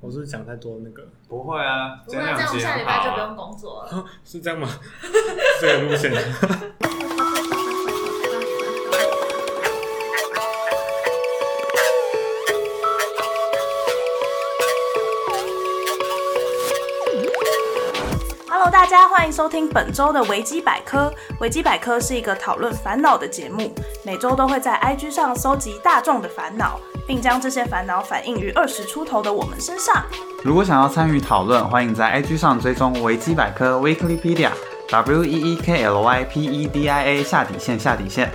[0.00, 1.02] 我是不是讲太多那个？
[1.28, 4.04] 不会啊，这样我们下礼拜就不用工作了。
[4.24, 4.68] 是这样吗？
[5.60, 6.12] 这个路线。
[18.48, 21.12] Hello，大家欢迎收听本周的维基百科。
[21.40, 23.74] 维基百科是一个讨论烦恼的节目，
[24.04, 30.04] 每周都会在 IG 上搜集大众的烦恼，并将这些烦恼反映于二十出头的我们身上。
[30.44, 34.50] 如果想要参与讨论，欢迎在 IG 上追踪维基百科 Weeklypedia
[34.90, 38.30] W E E K L Y P E D I A 下底线下底线。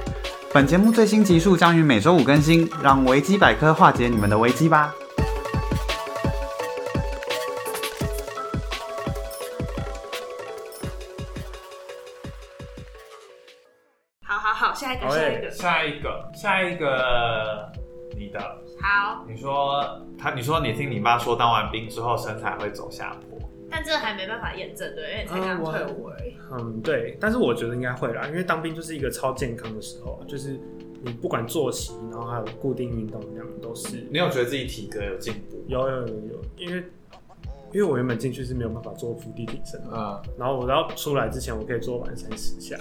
[0.53, 4.93] 本节目最新集数将于每周五更新，让维基百科化解你们的危机吧。
[14.25, 15.51] 好好好，下一个，下一个。
[15.51, 17.71] 下一个，下一个，
[18.27, 18.39] 你的，
[18.81, 19.83] 好，你说
[20.17, 26.35] 他，你说你听你爸说当完兵之后身材会走下坡，但这还没办法验证，对，因为你才刚退伍而已。
[26.51, 30.59] 嗯，对，但是我觉得应该会啦，因为当兵就是一个超健康的时候啊，就是
[31.01, 35.63] 你不管作息，然后还有固定运动量都是你有觉得自己体格有进步？
[35.67, 36.83] 有有有有，因为
[37.73, 42.77] 因为我原本进去是没有办法做伏地挺身的，嗯，然后我要出来之前我可以做完三十下，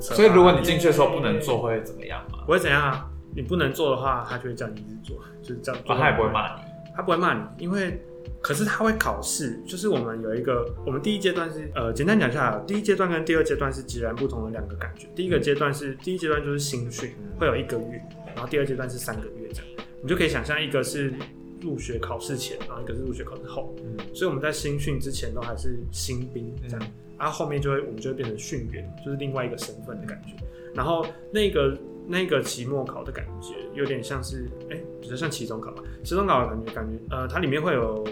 [0.00, 2.38] 所以如果你进去的时候不能做，会怎么样吗？
[2.46, 3.10] 不会怎样啊？
[3.36, 5.94] 你不能做的话，他就会叫你一直做，就是这样做。
[5.94, 6.62] 啊，他也不会骂你。
[6.96, 8.00] 他不会骂你，因为
[8.40, 15.06] 可是他会考试，就是我们有一个，我们第一阶段是呃，简单讲下来，第一阶段跟第二阶段是截然不同的两个感觉。
[15.14, 18.02] 第一个阶段是第一阶段就是新训，会有一个月，
[18.34, 21.12] 然后第二阶段是三个月这样，你就可以想象一个是
[21.60, 30.32] 入学考试前，然后一个是入学考试后，嗯所以我们在新训之前都还是新兵这样，嗯然后后面就会我们就会变成训员，就是另外一个身份的感觉。
[30.74, 31.76] 然后那个
[32.08, 35.82] 那个期末考的感觉有点像是，哎、比较像期中考吧。
[36.04, 38.06] 期中考的感觉感觉，呃，它里面会有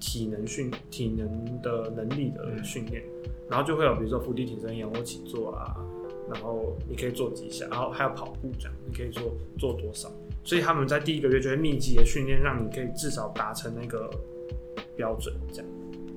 [0.00, 3.02] 体能训体能的能力的训练，
[3.48, 5.76] 然后就会有比如说伏地挺身、仰卧起坐啊，
[6.32, 10.10] 然后你可以做几下，然后还有跑步这样，你可以做做多少。
[10.42, 14.10] 所以他们在第一个月就会密集的训练，让你可以至少达成那个
[14.96, 15.66] 标准这样。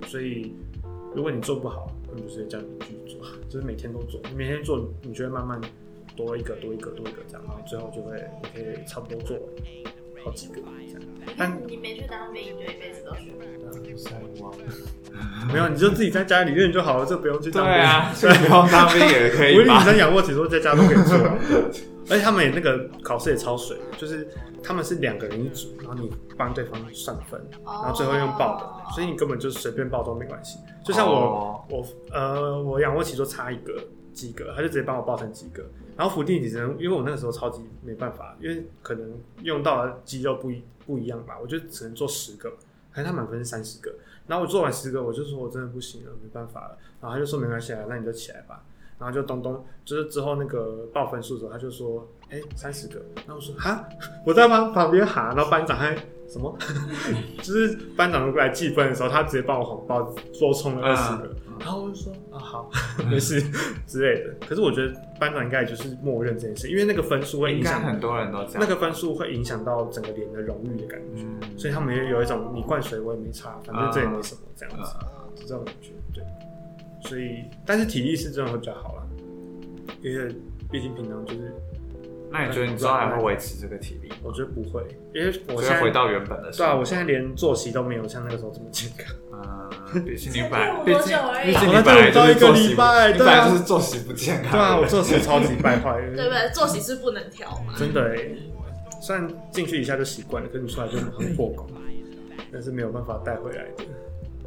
[0.07, 0.53] 所以
[1.13, 5.59] 如果你做不好，他们就是叫你继续做，就是每天都做，你每天做，你就会慢慢
[6.15, 9.37] 多一个多一个多一个这样，然后最后就会你可以差不多做
[10.23, 11.01] 好几个这样。
[11.37, 13.49] 但你没去当兵，你就一辈子都学不了。
[15.51, 17.75] 没有，你就自己在家里练就好了，这不用去当兵。
[18.15, 19.75] 所以不用当兵也可以吧？
[19.75, 21.37] 我女生仰卧起坐在家都可以做啊，
[22.09, 24.27] 而且他们也那个考试也超水，就是
[24.63, 30.57] 他们是两个人一组，然后你帮对方算分，然后最后用报的，所以你根本就随便报都没关系。
[30.83, 33.81] 就像我、哦我呃我仰卧起坐差一个
[34.13, 35.63] 及格，他就直接帮我报成及格。
[35.95, 42.49] 然后伏地挺身，因为我那个时候超级没办法，因为可能用到的肌肉不一不一样吧，我就只能做十个，
[42.91, 43.93] 可是他满分是三十个，
[44.27, 48.63] 然后我做完十个，我就说我真的不行了，没办法了，然后他就说没关系啊，那你就起来吧。
[48.99, 53.01] 然后就咚咚，就是之后那个报分数的时候，他就说，哎、三十个。
[53.15, 53.83] 然后我说，哈，
[54.25, 55.93] 我在旁旁边喊，然后班长还
[56.33, 56.57] 什么，
[57.41, 60.01] 就是班长过来计分的时候，他直接帮我红包
[60.39, 61.35] 多充了二十个。
[61.59, 62.69] 然后我就说，啊好，
[63.09, 63.39] 没事
[63.87, 64.33] 之类的。
[64.45, 68.57] 可是我觉得班长应该也就是默认这件事，因为那个分数会影响很多人都这样。
[68.59, 74.91] 那个分数会影响到整个连的荣誉的感觉，嗯所以他们也有一种你灌水我也没差，反正这也没什么这样子，
[75.35, 75.91] 这种感觉。
[76.11, 76.23] 对，
[77.07, 79.03] 所以但是体力是真的会比较好啦，
[80.01, 80.35] 因为
[80.71, 81.53] 毕竟平常就是
[82.33, 84.11] 那你觉得你之后还会维持这个体力？
[84.23, 84.83] 我觉得不会，
[85.13, 86.65] 因为我就现在回到原本的生活。
[86.65, 89.15] 对啊，我现在连作息都没有像那个时候这么健康。
[89.31, 94.51] 嗯，毕竟你本来，才退伍多毕竟久而已毕竟我才你本来到一个就是作息礼拜你本来对啊就是作息不健康。
[94.51, 96.49] 对啊，我作息超级败坏， 对不对？
[96.51, 97.75] 作息是不能调嘛。
[97.77, 98.17] 真的哎，
[98.99, 101.67] 虽然进去一下就习惯了，可是你出来就很破功，
[102.51, 103.83] 但是没有办法带回来的，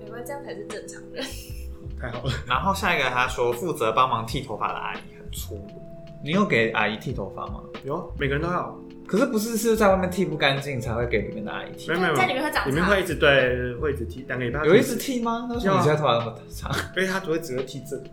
[0.03, 1.25] 没关系，这样才是正常人。
[2.01, 2.33] 太好了。
[2.49, 5.86] 然后下一个他说，负责帮忙剃头发的阿姨很粗鲁。
[6.27, 7.61] 你有给阿姨剃头发吗？
[7.85, 8.77] 有，每个人都要，
[9.07, 11.95] 可是不是是在外面剃不干净才会给里面的阿姨剃没？
[11.95, 15.47] 有没有，在里面会长长里面会一直对，会一直剃，两个礼拜有一直，剃吗？
[15.49, 16.73] 那为什么你现在头发那么长？
[16.97, 18.11] 因为他只会只会剃这里，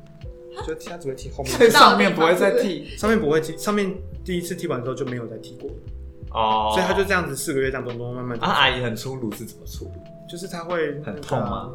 [0.64, 3.92] 就他只会剃后面， 所以上面不会再剃上面不会剃，上面
[4.24, 5.72] 第一次剃完之后就没有再剃过，
[6.40, 6.70] 哦。
[6.76, 9.92] 所以他就这样子四个月这样咚咚慢慢啊，阿姨很粗鲁是怎么粗鲁？
[10.30, 11.72] 就是他会很痛吗？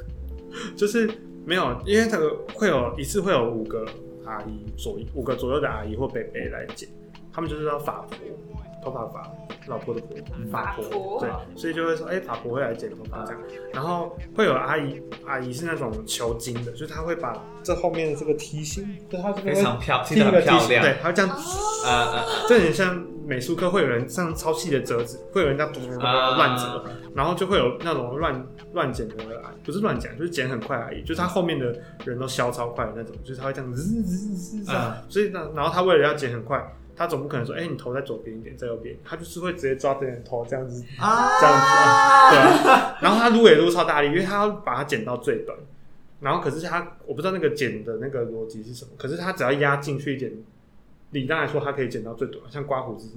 [0.74, 1.06] 就是
[1.44, 3.86] 没有，因为这个会有一次会有五个
[4.28, 6.86] 阿姨左五个左右的阿姨或伯伯来剪，
[7.32, 9.30] 他们就是要法国，头发法，
[9.66, 10.16] 老婆的婆，
[10.50, 13.40] 法法婆对，所以就会说，哎、法婆会来剪头发这样，
[13.72, 20.82] 然后会有阿姨，阿姨是那种求精的，就是她会把这后面的这个梯形，就她这边非常漂，剃剃得一个梯形，漂亮。
[20.82, 21.40] 对，她会这样，哦，
[21.84, 26.84] 呃呃，就有点像美术课会有人上超细的折纸，会有人这样嘟嘟乱折，
[27.14, 36.58] 然后就会有那种乱乱剪的阿姨，不是乱剪，就是剪很快的阿姨，就是她后面的人都削超快的那种，就是她会这样滋滋滋滋这样，所以那，然后她为了要剪很快，
[36.98, 41.40] 他总不可能说，哎、你头在左边一点，在右边，他就是会直接抓着你的头这样子啊。
[41.40, 42.38] 这样子啊，对
[42.72, 45.56] 啊，然后他撸也撸超大力，因为他要把它剪到最短，
[46.20, 50.32] 然后可是他我不知道那个剪的那个逻辑是什么，可是他只要压进去一点，
[51.12, 53.08] 理当来说它可以剪到最短，像刮胡子，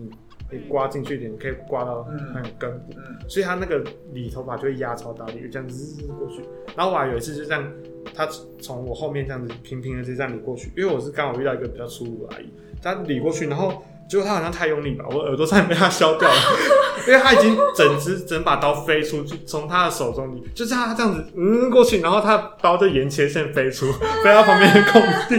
[0.51, 3.83] 你刮进去一点，可以刮到那个根部，嗯所以他那个
[4.13, 6.42] 理头发就会压超大力，这样子过去。
[6.75, 7.72] 然后我还有一次就这样，
[8.13, 8.28] 他
[8.62, 12.50] 从我后面这样子平平的就这样理过去，因为我是刚好遇到一个比较粗鲁的阿姨，
[12.81, 16.36] 她理过去，然后结果他好像太用力吧，我耳朵差点被他削掉了，
[17.07, 23.86] 因为他已经整只整把刀飞出去，从他的手中里，就是他这样子嗯过去，然后他的刀就沿切线飞出，
[24.24, 25.36] 飞到旁边的空地，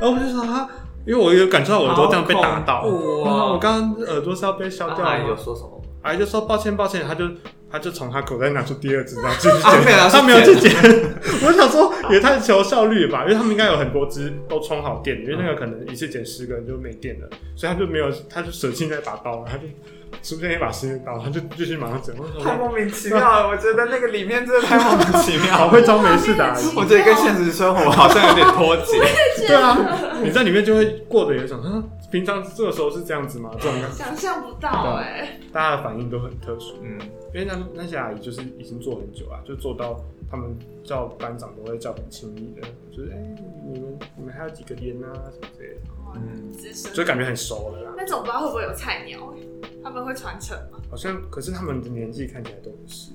[0.00, 0.68] 然后我就说他。
[1.06, 5.84] 因为我有感受到我耳朵这样被打到，我刚刚耳朵是要被削掉阿姨有说什么吗？
[6.02, 7.24] 阿姨就说抱歉抱歉，他就
[7.70, 10.72] 他就从他口袋拿出第二支，然后继续啊没有拿剪，他没有去剪。
[11.46, 19.64] 我想说也太求效率了吧，因为他们应该有很多支都充好电，因为那个可能一次剪十个人就没电了，所以他就没有，他就舍弃那把刀，他就
[20.22, 22.14] 出现一把新的刀，他就继续马上剪。
[22.42, 25.58] 太莫名其妙了，我觉得那个里面真的太莫名其妙了。
[25.58, 28.98] 好会装没事的 阿姨，我觉得跟现实生活好像有点脱节。
[29.46, 29.76] 对啊，
[30.22, 33.50] 你在里面就会过得有一种，嗯，平常这个时候是这样子吗？
[33.58, 36.76] 这种感觉，想象不到哎、大家的反应都很特殊。
[36.82, 36.98] 嗯，
[37.34, 40.00] 因为那那些阿姨就是已经做很久啊，就做到
[40.30, 43.16] 他们叫班长都会叫很亲密的，就是哎、
[43.64, 45.80] 你们你们还有几个烟啊什么之类的，
[46.16, 46.52] 嗯
[46.94, 47.92] 就感觉很熟了啦。
[47.96, 50.78] 那种不知道会不会有菜鸟哎、他们会传承吗？
[50.90, 53.10] 好像可是他们的年纪看起来都不是，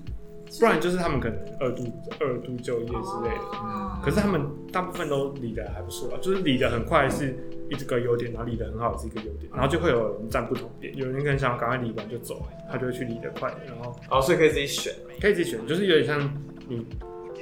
[0.60, 1.84] 不然就是他们可能二度
[2.20, 3.58] 二度就业之类的。
[3.58, 7.34] 哦可是他们大部分都理的还不错啊，就是理的很快是
[7.70, 14.94] 一个优点，然后理的很好是一个优点，然后就会有人站不同边，有人可能想赶快理完就走，他就会去理得快，然后哦，所以可以自己选。
[15.22, 16.20] 可以自己选，就是有点像
[16.68, 16.86] 你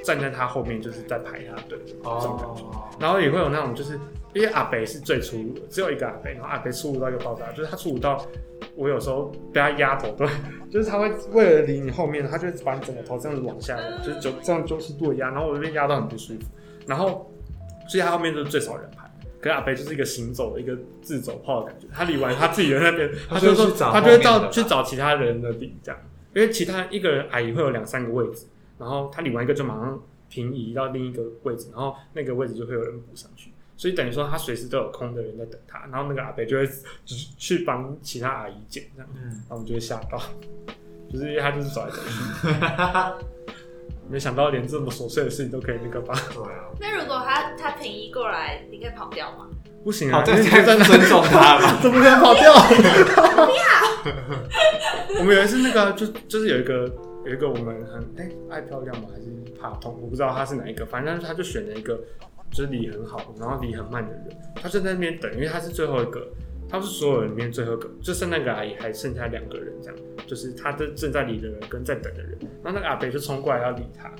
[0.04, 2.62] 站在他后面，就是在排他队这种感觉。
[2.62, 3.98] 哦，然后也会有那种，就是
[4.34, 8.24] 因为阿北是最粗鲁的，只有一个阿北，然后阿北粗鲁到一个爆炸，就是他粗鲁到
[8.74, 10.26] 我有时候被他压头，对，
[10.70, 16.46] 就是他会为了离你后面，他就会把你整个头这样子往下压，就是九这样就是度的压，然后我就被压到很不舒服，
[16.86, 17.30] 然后
[17.88, 19.08] 所以他后面就是最少人排。
[19.40, 26.00] 可是阿北就是一个行走的一个自走炮的感觉，他理完他自己的那边，他就说他就会到去找其他人的理这样，
[26.32, 28.46] 因为其他一个人阿姨会有两三个位置，
[28.82, 40.20] 然后他理完一个就马上平移到另一个位置，然后那个位置就会有人补上去，所以等于说他随时都有空的人在等他，然后那个阿伯就会就是去帮其他阿姨捡这样，嗯，然后我们就会吓到，
[41.12, 42.08] 就是因为他就是走来走去，
[44.10, 46.12] 没想到连这么琐碎的事情都可以那个吧？
[46.34, 49.46] 对啊，那如果他他平移过来，你可以跑掉吗？
[49.84, 51.78] 不行啊，好，这因为才你在尊重他了。
[51.82, 52.52] 怎么可能跑掉？
[55.18, 56.88] 我们有一次那个就就是有一个
[57.24, 59.26] 有一个我们很哎、爱漂亮吗还是
[59.60, 61.98] 怕痛，我不知道他是哪一个，反正他就选了一个
[62.50, 66.26] 就是理很好，然后理很慢的人，他就在那边等，因为他是最后一个，
[66.68, 69.96] 他是所有人里面最后一个，就剩那个阿姨还剩下两个人这样，
[70.26, 74.10] 就是他的正在理的人跟在等的人，然后那个阿北就冲过来要理他。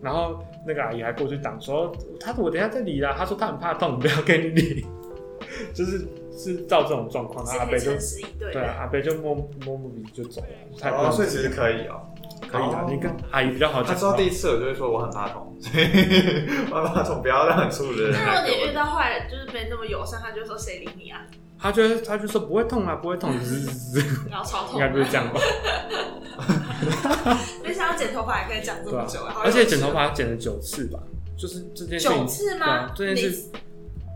[0.00, 4.86] 然后那个阿姨还过去挡说：“他我等一下再理啦。”他说他很怕痛，不要跟你理。
[5.74, 7.90] 就是是照这种状况，然后阿北就
[8.38, 9.34] 对对啊，阿北就摸
[9.64, 12.00] 摸摸鼻子就走了，太哦，所以其实可以哦。
[12.50, 12.82] 可以啊。
[12.82, 14.08] 哦你跟阿姨比较好他讲话。
[14.08, 15.84] 说第一次，我就会说我很怕痛，所 以
[16.70, 18.74] 我很怕痛，不要让很粗鲁的人那如果你遇。
[18.74, 21.20] 到坏人，就是没那么友善，他就说谁理你啊？
[21.60, 23.30] 他就会他就说不会痛啊，不会痛，
[24.30, 25.40] 然后超痛应该不是这样吧？
[27.64, 31.00] 没想到剪头发也可以讲这么久，而且剪趣头发剪了九次吧，
[31.36, 32.92] 就是这件事情九次吗？
[32.94, 33.50] 这件事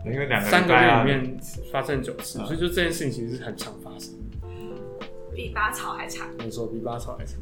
[0.05, 1.37] 你因为两个三个月里面
[1.71, 4.13] 发生九次，嗯所以就这件事情其实是很常发生。
[5.35, 6.27] 比拔草还长。
[6.37, 7.35] 没错，比拔草还长。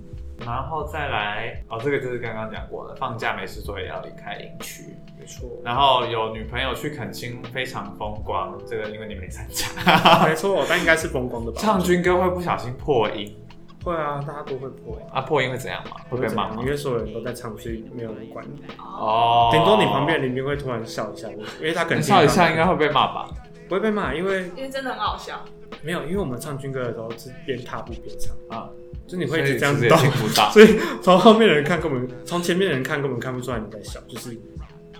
[0.45, 4.95] 然后再来哦，这个就是刚刚讲过的，放假没事做也要离开营区。
[5.19, 8.57] 没错，然后有女朋友去垦青，非常风光。
[8.67, 9.67] 这个因为你没参加，
[10.25, 11.62] 没错，但应该是风光的吧？
[11.62, 13.38] 唱军歌会不小心破音
[13.83, 15.07] 会啊，大家都会破音。
[15.12, 15.91] 啊，破音会怎样吗？
[16.10, 16.65] 会被骂吗因？
[16.65, 18.63] 为所有人都在唱，所以没有人管你。
[18.79, 23.29] 哦，顶多你旁边的邻居会突然笑一下，因为他可能笑一下应该会被骂吧？
[23.67, 25.39] 不会被骂，因为因为真的很好笑，
[25.81, 28.69] 没有，因为我们唱军歌的时候是边踏步边唱，啊，
[29.12, 29.98] 就你你会一直这样子动。
[30.51, 34.34] 所以从后面的人看根本，从前面的人看根本看不出来你在笑，就是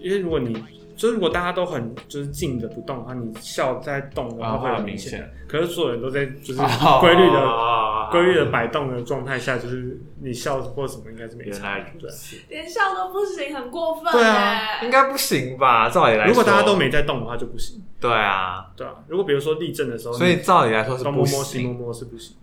[0.02, 0.54] 因为如果你
[0.98, 5.32] 就是如果大家都很就是静的不动的话，你笑在动的话啊会很明明显显。
[5.48, 12.10] 可是所有人都在就是哦规律的的规律的摆动的状态下，就是你笑或什么应该是没差对，
[12.50, 14.12] 连笑都不行，很过分。
[14.12, 15.90] 对啊应该不行吧？
[15.90, 17.82] 照理来说，如果大家都没在动的话就不行。
[18.00, 21.74] 对啊，对啊，如果比如说地震的时候，所以照理来说是不东摸摸西摸。
[21.74, 22.36] 摸是不行。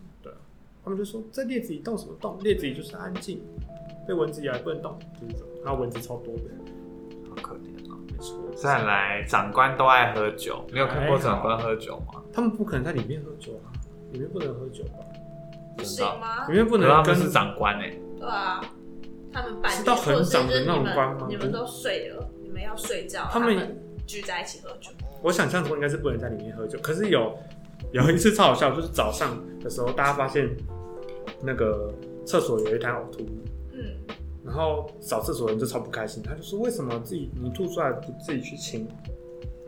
[0.89, 2.39] 他们就说在列子里动什么动？
[2.43, 3.43] 列子里就是安静，
[4.07, 5.47] 被蚊子咬也不能动，就是这种。
[5.63, 6.45] 然后蚊子超多的，
[7.29, 7.99] 好可怜啊。
[8.11, 8.39] 没错。
[8.57, 12.23] 再来，长官都爱喝酒，你有看过长官喝酒吗？
[12.33, 13.69] 他们不可能在里面喝酒啊，
[14.13, 15.05] 里面不能喝酒吧？
[15.77, 16.55] 不行吗里？
[16.55, 18.65] 面不能跟他们是长官哎，对啊，
[19.31, 24.91] 他们半夜是到很长的那种官吗你们你们都睡了，你们要睡觉，他们他们聚在一起喝酒。
[25.23, 27.37] 我想象中应该是不能在里面喝酒，可是有
[27.93, 30.49] 有一次超好笑，就是早上的时候，大家发现
[31.43, 31.93] 那个
[32.25, 33.29] 厕所有一滩呕吐物，
[33.73, 33.85] 嗯，
[34.45, 38.87] 然后扫厕所的人就超不开心，他就说为什么自己你吐出来不自己去清？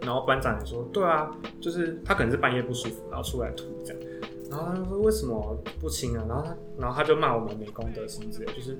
[0.02, 4.02] 然后班长也说，对啊，就是他可能是半夜不舒服，然后出来吐这样。
[4.50, 6.25] 然后他就说为什么不清啊？
[6.26, 8.79] 然后他然后他就骂我们没公德心之类，就是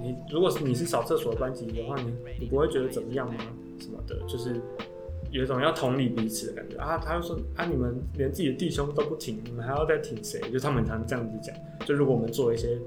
[0.00, 3.40] 你如果是你是扫厕所的班级的话，你你不会觉得怎么样吗？
[3.80, 4.60] 什么的，就是
[5.30, 6.98] 有一种要同理彼此的感觉啊。
[6.98, 10.40] 他就说啊，你们连自己的弟兄都不挺，你们还要再挺谁？
[10.50, 11.54] 就他们常这样子讲。
[11.86, 12.78] 就如果我们做一些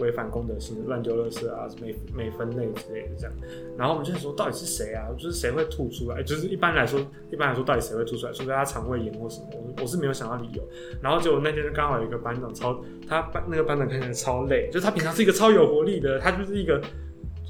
[0.00, 3.32] 违反公德心、乱丢垃圾啊、没没分类之类的这样，
[3.76, 5.08] 然后我们就说到底是谁啊？
[5.16, 6.22] 就是谁会吐出来？
[6.22, 8.32] 就是一般来说，一般来说到底谁会吐出来？
[8.32, 10.62] 除非他肠胃炎或什么，我我是没有想到理由。
[11.02, 16.80] 然后结果那天就刚好有一个班长超，他班那个班长看起来超累，就他平常是一个超有活力的，他就是一个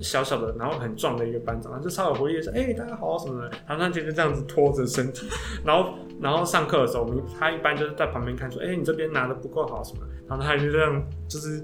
[0.01, 5.29] 小小的，然后很壮的一个班长，他就超有活力说：“哎、大家好什么的。”然后那天就这样子拖着身体，
[5.65, 11.63] 然后然后上课的时候，我们他一般就是在旁边看说：“哎、你这边拿的不够好什么。”然后他就这样就是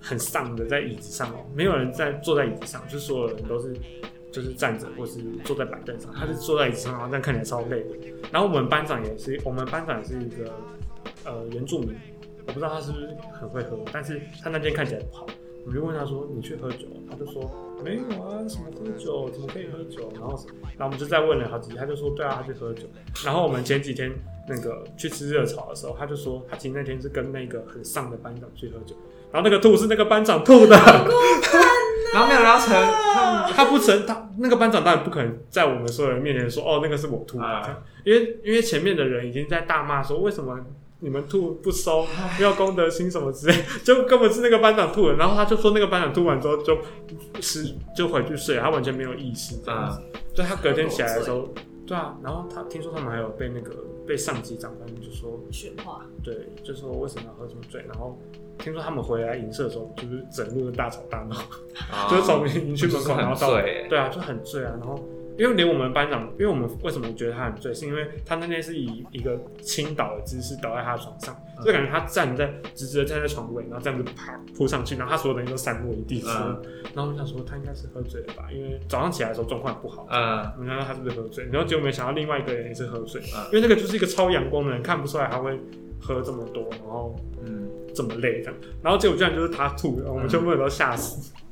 [0.00, 3.74] 很丧的在椅子上哦，没有人在坐在椅子上，就所有人都是
[4.32, 7.84] 就是站着或是坐在板凳上，他是坐在椅子上，然后这样看起来超累。
[8.32, 10.50] 然后我们班长也是，我们班长也是一个
[11.24, 11.94] 呃原住民，
[12.46, 15.26] 我不知道他是不是很会喝，但是他那天看起来不好。
[15.66, 17.42] 我就问他说：“你去喝酒？”他就说
[17.84, 19.30] ：“没有啊，什么喝酒？
[19.30, 20.30] 怎么可以喝酒？”然后，
[20.76, 22.84] 然后我们就再问了好几，他就说：“对啊，他去喝酒。”
[23.24, 24.10] 然后我们前几天
[24.48, 28.96] 那个去吃热炒的时候，他就说他其实那天是跟那个很丧的班长去喝酒，
[29.32, 30.76] 然后那个吐是那个班长吐的，
[32.12, 32.70] 然后没有人要承，
[33.14, 40.58] 他他不承他那个班长当然不可能在我们所有人面前说哦那个是我吐的，啊因为因为前面的人已经在大骂说为什么
[41.00, 42.06] 你们吐不收，
[42.38, 46.78] 没有公德心什么之类， 就根本是那个班长吐了，然后他就说那个班长吐完之后就
[47.40, 50.00] 是就回去睡，他完全没有意识这样子，
[50.34, 51.48] 就他隔天起来的时候，
[51.86, 53.72] 对啊，然后他听说他们还有被那个
[54.06, 58.18] 被上级长官就说训话，对，就说为什么要喝这么醉，然后。
[58.58, 61.36] 听说他们回来营舍的时候，就是整路的大吵大闹，
[61.90, 64.72] 啊 就是从营区门口，然后到对啊，就很醉啊。
[64.80, 64.98] 然后
[65.38, 76.22] 因为连我们班长，因为我们为什么觉得他很醉，是因为他那天是以一个倾倒的姿势倒在他的床上，就感觉他站在直直的站在床尾，然后这样子啪扑上去，然后他所有东西都散落一地。
[76.26, 76.62] 嗯
[76.94, 80.06] 然后我想说他应该是喝醉了吧，因为早上起来的时候状况不好。
[80.10, 85.60] 嗯我们想说他是不是喝醉，然后结果没想到另外一个人也是喝醉，嗯因为那个就是一个超阳光的人，看不出来他会
[86.00, 87.14] 喝这么多，然后
[87.44, 91.32] 嗯，这么累这样，然后结果居然就是他吐了，我们全部人都吓死。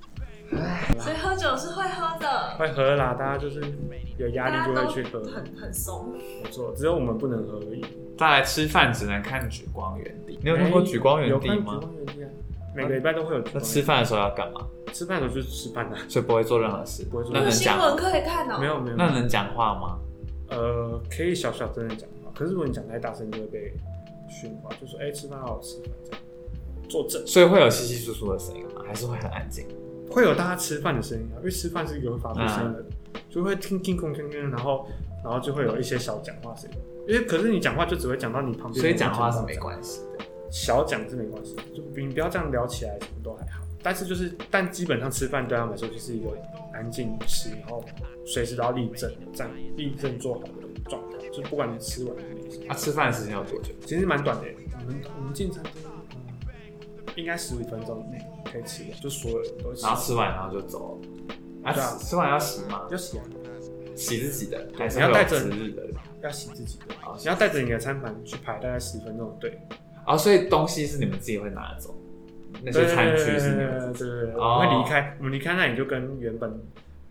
[1.00, 3.60] 所以喝酒是会喝的，会喝啦，大家就是
[4.18, 6.12] 有压力就会去喝，很很松。
[6.42, 7.84] 没错，只有我们不能喝而已。
[8.16, 11.78] 再来吃饭只能看举光原地，你有看过举光原地有看举吗？
[11.80, 12.28] 光原地啊，
[12.74, 13.42] 每个礼拜都会有。
[13.52, 14.60] 那吃饭的时候要干嘛？
[14.92, 17.24] 吃饭的时候就是吃饭的，所以不会做任何事不会。
[17.24, 17.76] 做那能讲？
[17.76, 18.58] 有新闻可以看哦。
[18.60, 19.98] 没有没有，那能讲话吗？
[20.50, 23.72] 呃，可以小小声的讲话，可是如果你讲太大声就会被
[24.28, 26.20] 训话，就说哎、吃饭好好吃饭这样，
[26.88, 27.26] 坐正。
[27.26, 28.82] 所以会有稀稀疏疏的声音吗？
[28.86, 29.66] 还是会很安静？
[30.10, 32.84] 会有大家吃饭的声音啊，因为吃饭是一个会发出声音的，
[33.28, 34.86] 就会听听空听听，然后
[35.22, 36.78] 然后就会有一些小讲话声音。
[37.06, 40.24] 因为可是你讲话就只会讲到你旁边，所以讲话是没关系的。
[40.50, 43.62] 小讲是没关系，就你不要这样聊起来，什么都还好。
[43.82, 46.30] 但是就是，但基本上吃饭对他们来说就是一个
[46.72, 47.84] 安静吃，然后
[48.24, 50.52] 随时都要立正站立正做好的
[50.88, 53.74] 状态，就不管你吃完没吃，啊，吃饭的时间有多久？
[53.84, 54.56] 其实蛮短的耶。
[54.72, 55.72] 我们我们进餐厅，
[56.14, 56.48] 嗯，
[57.16, 58.08] 应该十五分钟
[58.50, 61.08] 可以吃的，就所有人都吃然后吃完然后就走了。
[61.64, 62.82] 啊，对啊吃吃完要洗吗？
[62.90, 63.24] 要洗啊，
[63.96, 65.82] 洗自己的，还是你要带着日的？
[66.22, 69.58] 要洗自己的，好你要带着你的餐盘去排大概十分钟的队。
[70.06, 71.94] 哦，所以东西是你们自己会拿走，
[72.62, 76.60] 那些餐具是你们对对对对，哦我们会离开，我们离开那里就跟原本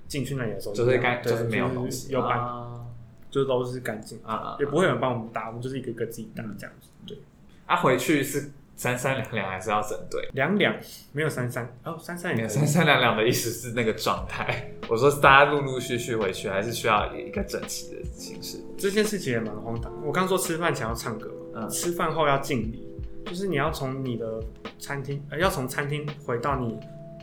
[0.08, 2.86] 进去那里的时候，就是干就是没有东西，有搬，啊
[3.32, 6.88] 就是都是干净，啊啊也不会有人帮我们打，我们就是一个一个自己打这样子。
[7.08, 7.18] 对，
[7.66, 10.28] 啊，回去是三三两两还是要整对？
[10.34, 10.76] 两两
[11.12, 14.72] 没有三三，哦三三也可以三三两两的意思是那个状态。
[14.90, 18.58] 我说大家陆陆续续回去，还是需要一个整齐的形式？
[18.78, 19.92] 这件事情也蛮荒唐。
[20.06, 22.88] 我刚说吃饭前要唱歌嘛，嗯吃饭后要敬礼，
[23.26, 24.44] 就是你要从你的
[24.80, 26.78] 餐厅，呃，要从餐厅回到你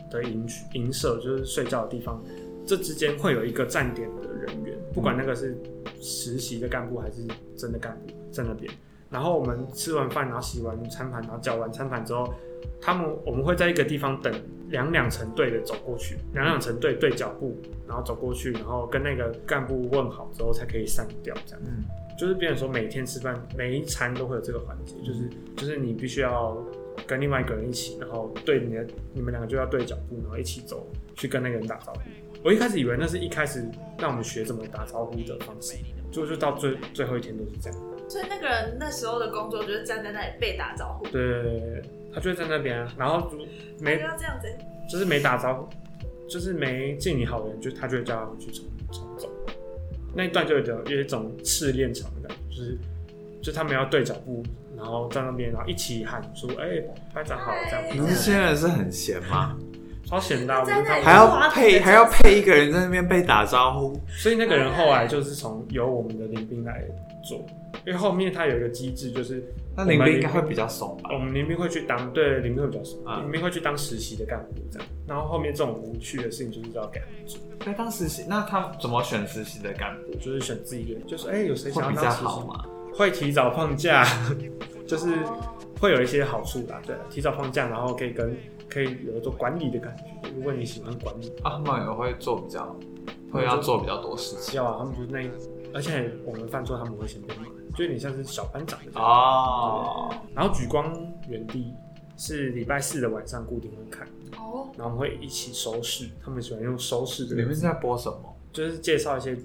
[0.09, 2.23] 的营区营舍，就是睡觉的地方，
[2.65, 5.55] 这之间会有一个站点的人员，不管那个是
[5.99, 7.27] 实习的干部还是
[7.57, 8.71] 真的干部在那边。
[9.11, 12.33] 然后我们吃完饭，然后洗完餐盘，然后搅完餐盘之后，
[12.79, 14.33] 他们我们会在一个地方等
[14.69, 21.61] 两两成队的走过去，两两成队对脚步，然后走过去，然后跟那个干部问好之后才可以散掉，这样。
[21.65, 21.83] 嗯，
[22.17, 26.57] 就是变成说每天吃饭每一餐都会有这个环节，就是就是你必须要
[27.05, 31.99] 跟另外一个人一起，然后对你的你们两个就要对脚步，然后一起走去跟那个人打招呼。
[32.43, 33.63] 我一开始以为那是一开始
[33.99, 35.75] 让我们学怎么打招呼的方式，
[36.11, 37.79] 就就到最最后一天都是这样。
[38.11, 41.81] 所以那个人那时候的工作就是站在那里被打招呼，对对对，
[42.13, 43.37] 他就在那边，然后就
[43.79, 44.49] 没要这样子。
[44.91, 45.69] 就是没打招呼，
[46.29, 49.29] 就是没见你好人，就他就会叫他们去重重走。
[50.13, 52.77] 那一段就有有一种试炼场的感觉，就是
[53.41, 54.43] 就他们要对脚步，
[54.75, 59.57] 然后在那边，然后一起喊出“哎、班长好”这样，你们现在是很闲吗？
[60.03, 66.83] 超闲的、我们还要配还要配一个人在那边被打招呼，所以那个人后来就是从由我们的林兵来
[67.23, 67.45] 做，
[67.85, 69.43] 因为后面他有一个机制，就是
[69.75, 71.17] 那林兵应该会比较松吧我？
[71.19, 80.13] 们林兵会去当对林兵会比较熟，啊林兵会去当实习的干部这样，然后后面这种无趣的事情就是要给他们做，那当实习，那他怎么选实习的干部？
[80.15, 82.25] 就是选自己一个人，就是哎、有谁想会比较要当实习？
[82.25, 82.65] 好吗？
[82.93, 84.05] 会提早放假，
[84.85, 85.37] 就是哦
[85.79, 88.35] 会有一些好处啦，对，提早放假，然后可以跟
[88.69, 90.29] 可以有一种管理的感觉。
[90.35, 92.75] 如果你喜欢管理，啊，他们也会做比较，
[93.31, 95.29] 会要做比较多事情要啊，他们就是那一，
[95.73, 98.99] 而且我们犯错他们会先被骂，就有点像是小班长的。
[98.99, 100.13] 哦。
[100.35, 100.93] 然后举光
[101.27, 101.73] 原地
[102.17, 108.35] 是礼拜四的晚上固定会看，哦，然后我们会一起收视，他们喜欢用收视这个，你们是在播什么？
[108.51, 109.37] 就是介绍一些。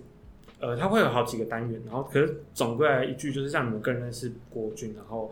[0.58, 5.30] 呃，它会有好几个单元，然后可是总归来一句就是让你们更认识国军，然后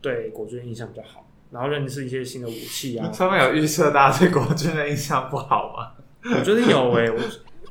[0.00, 3.10] 对国军印象比较好，然后认识一些新的武器啊。
[3.10, 5.90] 上面有预测大家对国军的印象不好吗？
[6.36, 7.18] 我觉得有诶、我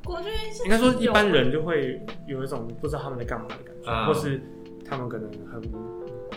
[0.09, 4.41] 国军是应该说一般人就会有一种不知道他们在干嘛的感觉，嗯或是
[4.83, 5.61] 他们可能很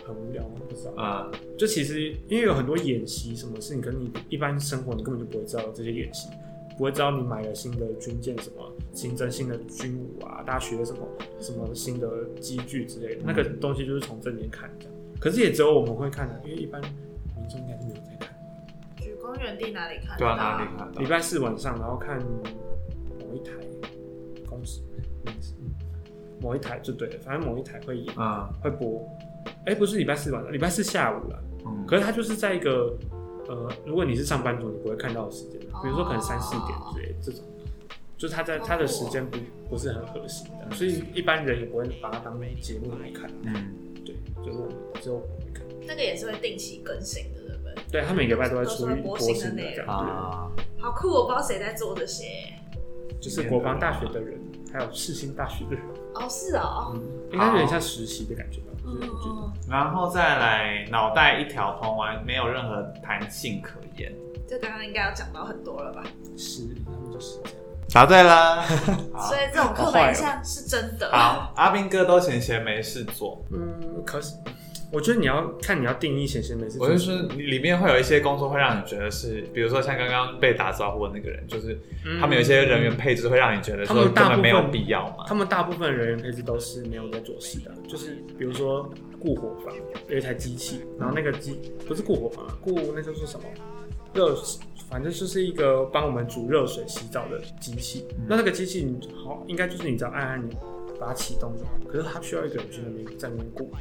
[0.04, 0.92] 很无聊，不知道。
[0.98, 6.28] 嗯，就其实因为有很多演习什么事情，可能你一般生活你根本就不会知道这些演习，
[6.76, 11.08] 不会知道你买了新的军舰什么，新增新的军武啊，大家学了什么
[11.40, 14.94] 什么新的机具之类的，那个东西就是从这里面看这样。
[15.18, 18.35] 可是也只有我们会看的，因为一般民众应该是没有在看。
[19.00, 20.18] 举公园地哪里看？
[20.18, 20.68] 对啊，哪里？
[20.76, 21.08] 看礼？
[21.08, 22.18] 拜四晚上，然后看
[23.33, 23.53] 某一台
[24.47, 24.83] 公司，
[25.61, 25.71] 嗯
[26.40, 29.09] 某一台就对了，反正某一台会演啊会播。
[29.64, 31.38] 哎、不是礼拜四晚上，礼拜四下午啦。
[31.64, 32.97] 嗯，可是它就是在一个
[33.49, 37.45] 呃，如果你是上班族，你不会看到的时间，比如说可能三四点之类这种，
[38.18, 39.38] 就是它在它的时间不
[39.71, 43.31] 不是很合适的，所以一般人也不会把它当节目来看。
[43.45, 43.55] 嗯，
[44.05, 45.62] 对，就是我们只有我们会看。
[45.87, 47.75] 那个也是会定期更新的，对不对？
[47.90, 51.09] 对他每个礼拜都会出播播新的内容啊，好酷！
[51.09, 52.27] 我不知道谁在做这些。
[53.22, 54.40] 对，就是国防大学的人，
[54.72, 56.92] 还有世新大学的人，哦，是哦。
[56.94, 58.66] 嗯，应该有点像实习的感觉吧。
[58.85, 64.12] 嗯，然后再来脑袋一条通完，没有任何弹性可言。
[64.48, 66.02] 这刚刚应该要讲到很多了吧？
[66.37, 67.58] 是，他们就是这样。
[67.94, 68.62] 答对了。
[69.28, 71.11] 所以这种刻板印象是真的。
[71.12, 74.35] 好，阿兵哥都闲闲没事做，嗯，可是
[74.92, 85.24] 我觉得你要看你要定义闲闲没事做我就什么，是里面会有一些工作会让你觉得是，比如说像刚刚被打招呼的那个人，就是嗯他们有一些人员配置会让你觉得他说根本没有必要嘛。
[85.26, 89.74] 他们大部分人员配置都是没有在做事的，就是比如说顾火房
[90.09, 93.46] 有一台机器，然后那个机不是顾火房啊，顾那叫做什么
[94.12, 94.37] 热，
[94.90, 98.05] 反正就是一个帮我们煮热水洗澡的机器。
[98.28, 100.55] 那那个机器你好，应该就是你只要按按钮
[101.00, 103.72] 把它启动就好，可是它需要一个人去那边在那边顾，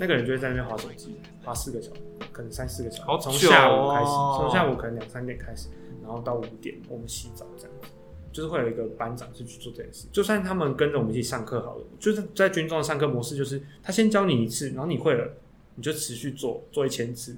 [0.00, 2.00] 那个人就会在那边划手机，划四个小时，
[2.32, 5.68] 可能三四个小时，从下午开始，哦从下午可能两三点开始，
[6.02, 7.88] 然后到五点我们洗澡这样子。
[8.32, 15.32] 就是会有一个班长是去做这件事，就算他们跟着我们一起上课好了，就是在军中的上课模式，就是他先教你一次，然后你会了，
[15.74, 17.36] 你就持续做，做一千次，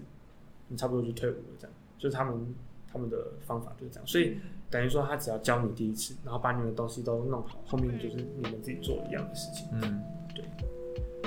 [0.69, 2.55] 你差不多就退伍了，这样，就是他们
[2.93, 4.37] 他们的方法就是这样，所以
[4.69, 9.99] 等于说他只要教你第一次，然后把你们的东西都弄好，后面就是你们自己做一样的事情，嗯，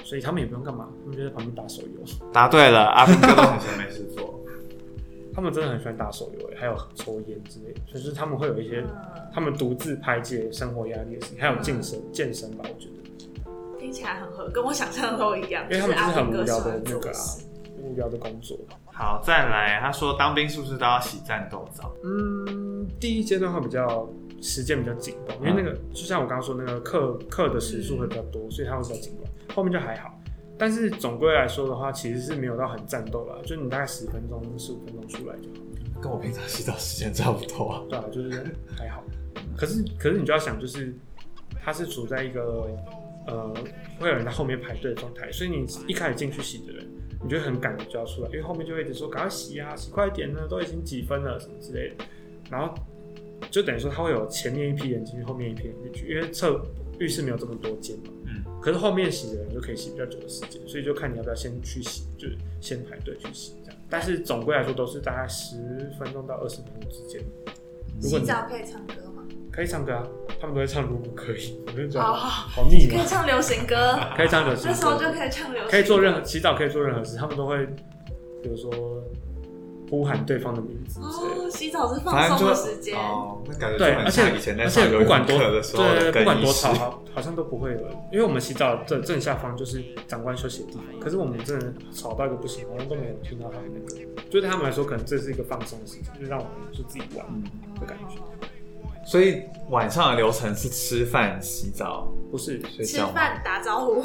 [0.04, 2.04] 所以他们也不用干嘛，他们就在旁边打手游，
[2.34, 4.34] 答对了， 阿兵哥都闲闲没事做。
[5.34, 12.96] 他们真的很喜欢打手游，还有抽烟之类的，就是他们会有一些嗯他们独自排解生活压力的事情，还有健身健身吧，我觉得。
[13.78, 15.64] 听起来很合，跟我想象的都一样。
[15.70, 17.16] 因为他们就是很无聊的那个啊
[17.78, 18.58] 无聊的工作。
[18.86, 21.94] 好，再来，他说当兵是不是都要洗战斗澡？
[22.04, 24.08] 嗯，第一阶段会比较
[24.46, 29.56] 时间比较紧绷，因为那个就像我刚刚说那个课课的时数会比较多，所以它会比较紧绷。
[29.56, 30.22] 后面就还好，
[30.58, 36.02] 但是总归来说的话，其实是没有到很战斗啦，就你大概十分钟、十五分钟出来就好。
[36.02, 37.82] 跟我平常洗澡时间差不多啊。
[37.90, 38.46] 对啊，就是
[38.78, 39.04] 还好。
[39.58, 40.94] 可是可是你就要想，就是
[41.64, 42.68] 它是处在一个
[43.26, 43.52] 呃
[44.00, 46.86] 会有人在后面排队的状态，所以你一开始进去洗的人，
[47.24, 52.06] 你就很赶的就要出来，因为后面就会一直说赶快洗啊，洗快点呢，都已经几分了什么之类的，
[52.52, 52.74] 然后
[53.52, 56.62] 就等于说它会有前面一批人进去，后面一批人进去，因为厕
[57.00, 63.80] 浴室没有这么多间嘛，嗯，可是后面洗的人就可以洗比较久的时间，所以就看你要不要先去洗，就是先排队去洗这样。
[63.90, 65.56] 但是总归来说都是大概十
[66.00, 67.22] 分钟到二十分钟之间。
[68.02, 69.24] 如果洗澡可以唱歌吗？
[69.52, 70.08] 可以唱歌啊，
[70.42, 73.06] 他们都会唱如果可以，我就觉得哦好好腻可以。
[73.08, 77.66] 唱流行歌，可以唱流行那时候，就可以唱流行歌，可以做任何洗澡可以做任何事，他们都会
[78.44, 78.72] 比如说
[79.90, 81.42] 呼喊对方的名字之类的。
[81.44, 90.84] 哦，洗澡是放松的时间，哦，那感觉对，就很而且像以前在而上游泳且不管多课的时候的对，更不管多吵，好好像都不会有人，因为我们洗澡正正下方就是长官休息的地方。
[91.00, 97.44] 可是我们真的吵到一个不行，好像都没有听到他们那个，就对他们来说，可能这是一个放松的时间，就让我们就自己玩嗯
[97.80, 98.20] 的感觉。
[99.06, 103.14] 所以晚上的流程是吃饭、洗澡、不是，吃睡觉吗？
[103.14, 104.04] 饭打招呼，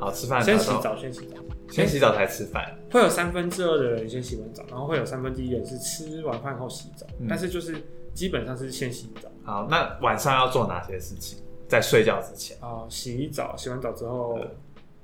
[0.00, 1.36] 好，吃饭先洗澡，先洗澡，
[1.72, 2.76] 先洗澡才吃饭。
[2.90, 7.74] 会有三分之二的人先洗完澡，然后会有三分之一的人是吃完饭后洗澡，嗯但是就是
[8.14, 11.38] 基本上是先洗澡好，那晚上要做哪些事情？
[11.68, 14.38] 在睡觉之前，啊、洗澡，洗完澡之后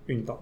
[0.07, 0.39] 运动，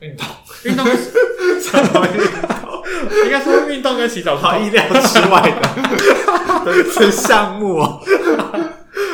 [0.00, 0.26] 运动，
[0.64, 0.94] 运动跟
[1.60, 2.68] 什么运动？
[3.24, 8.00] 应该说运动跟洗澡好意料之外的的的项目哦。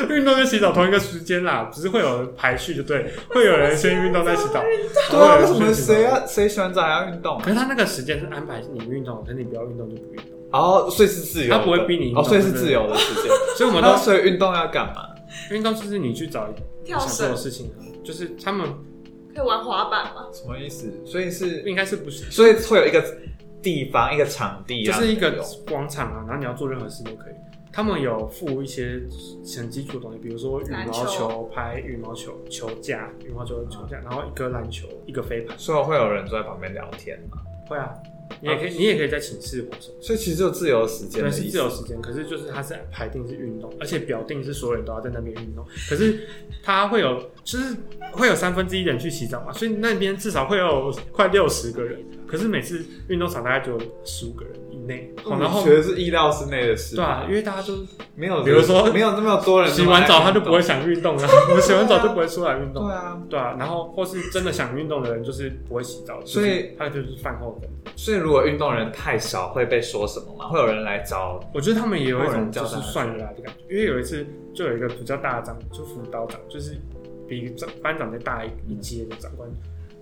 [0.07, 4.63] 运动跟洗澡同一个时间啦，只是会有排序，就对，会有人先运动再洗澡。
[5.11, 7.51] 对啊，为什么谁要谁洗完澡还要运动可？
[7.51, 13.25] 是他那个时间是安排你运动，可是你不要运动就不运动，哦，所以是自由，他不会逼你运动哦，所以是自由的时间。
[13.57, 15.09] 所以我们那都所以运动要干嘛？
[15.51, 16.49] 运动就是你去找
[16.85, 18.69] 想做的事情啊，就是他们
[19.35, 20.27] 可以玩滑板吗？
[20.33, 20.93] 什么意思？
[21.05, 23.03] 所以是，应该是不是，所以会有一个
[23.63, 27.35] 地方，一个场地啊，就是一个广场啊，然后你要做任何事都可以。
[27.75, 29.03] 他们有附一些
[29.59, 35.59] 很基础的东西，比如说羽毛球球拍、羽毛球球架、羽毛球球架，然后一个篮球、一个飞盘。
[35.59, 37.39] 所以会有人坐在旁边聊天吗。
[37.69, 37.93] 会啊，
[38.41, 39.81] 你也可以，你也可以在寝室活动。
[40.01, 45.67] 所以其实就自由时间对，是自由时间，可是就是它是排定是运动，而且表定是所有人都要在那边运动。
[45.89, 46.29] 可是
[46.63, 47.75] 它会有，就是
[48.13, 51.99] 会有三分之一人去洗澡嘛，所以那边至少会有快六十个人。
[52.27, 56.97] 可是每次运动场大概就十五个人以内，哦然后我觉得是意料之内的事。
[56.97, 57.73] 对啊，因为大家就
[58.15, 60.75] 没有，比如说没有那么多人洗完澡他就不会想。
[60.75, 61.23] 想运动了，
[61.55, 62.93] 我洗完澡就不会出来运动对。
[62.93, 67.71] 啊，对啊，然后或是真的想运动的人，就是不会洗澡，所以就是他就是饭后跟。
[67.95, 70.49] 所以如果运动人太少，会被说什么吗？
[70.49, 76.77] 会有人来找我觉得他们也有一种就是算了啦的感觉，因为有一次就有一个比较大的长，就辅导长，就是
[77.29, 79.49] 比长班长再大一一阶的长官，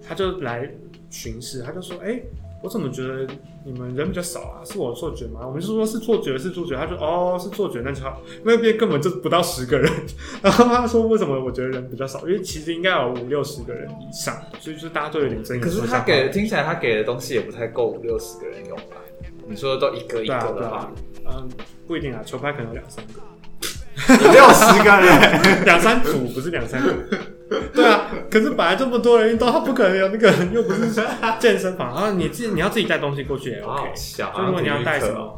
[0.08, 0.66] 他就来
[1.10, 2.18] 巡视，他就说：“哎、
[2.62, 3.26] 我怎么觉得
[3.64, 4.62] 你们人比较少啊？
[4.64, 6.76] 是我错觉吗？”我们就说是错觉，是错觉。
[6.76, 8.22] 他说：“哦，是错觉，那就好。
[8.44, 9.90] 那边根本就不到十个人。
[10.40, 12.20] ”然后他说：“为什么我觉得人比较少？
[12.20, 18.96] 因为其实应该有五六十个人以上，所以就是大家都有点争议。”可是他给听起来他给的东西也不太够五六十个人用吧？
[19.48, 20.88] 你说的都一个一个的话
[21.24, 21.48] 对啊，，嗯，
[21.86, 23.20] 不一定啊，球拍可能有两三个。
[24.08, 26.94] 六十个人， 两三组不是两三个，
[27.74, 28.01] 对啊。
[28.32, 30.90] 可是本来这么多人运动，他不可能有那个，又不是
[31.38, 33.94] 健身房，然后你自己你要自己带东西过去也 OK 好。
[33.94, 34.32] 笑。
[34.34, 35.36] 就如果你要带什么，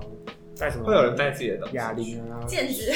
[0.57, 2.93] 带什么，会有人带自己的东西哑铃啊，剑指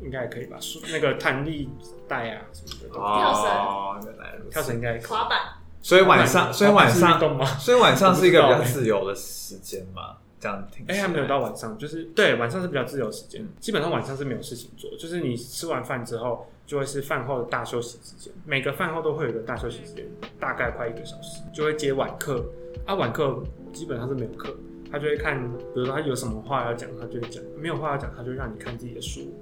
[0.00, 0.56] 应该也可以吧？
[0.90, 1.68] 那个弹力
[2.08, 5.10] 带啊什么的都，哦，原来如此跳绳应该也可以。
[5.10, 5.38] 滑板，
[5.82, 7.44] 所以晚上，所以晚上，动吗？
[7.44, 10.16] 所以晚上是一个比较自由的时间嘛？
[10.40, 20.04] 这样听哎、来，还没有到晚上，就是对晚上是比较自由时间，基本上晚上是没有事情做，就是你吃完饭之后就会是饭后的大休息时间，每个饭后都会有一个大休息时间，
[20.38, 22.44] 大概快一个小时，就会接晚课，
[22.84, 24.54] 啊晚课基本上是没有课，
[24.92, 29.34] 他就会看，比如说他有什么话要讲，他就会讲；没有话要讲，他就让你看自己的书。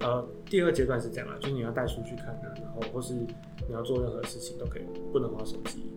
[0.00, 5.92] 呃，第二阶段是这样啊，就是你要带书去看啊，然后或是你要做任何事情都可以，不能玩手机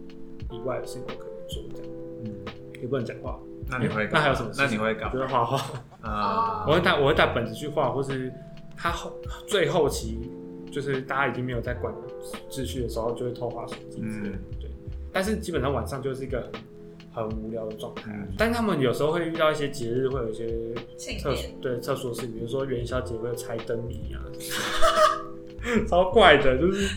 [0.52, 1.92] 以外的事情都可以做，这样
[2.26, 2.36] 嗯，
[2.82, 3.40] 也不能讲话。
[3.70, 4.66] 那你会那还有什么事情？
[4.66, 5.12] 那你会干嘛？
[5.14, 8.32] 我觉得画画，啊我会带我会带本子去画，或是
[8.76, 9.14] 他后
[9.48, 10.30] 最后期
[10.72, 11.94] 就是大家已经没有在管
[12.50, 14.38] 秩序的时候，就会偷花手机之类的。
[14.60, 14.70] 对，
[15.12, 16.42] 但是基本上晚上就是一个
[17.12, 20.46] 很很无聊的状态但他们有时候会遇到一些节日，会有一些
[21.20, 24.22] 特殊典，对特殊的事情，比如说元宵节会有猜灯谜啊，
[25.90, 26.90] 超怪的，就是蛮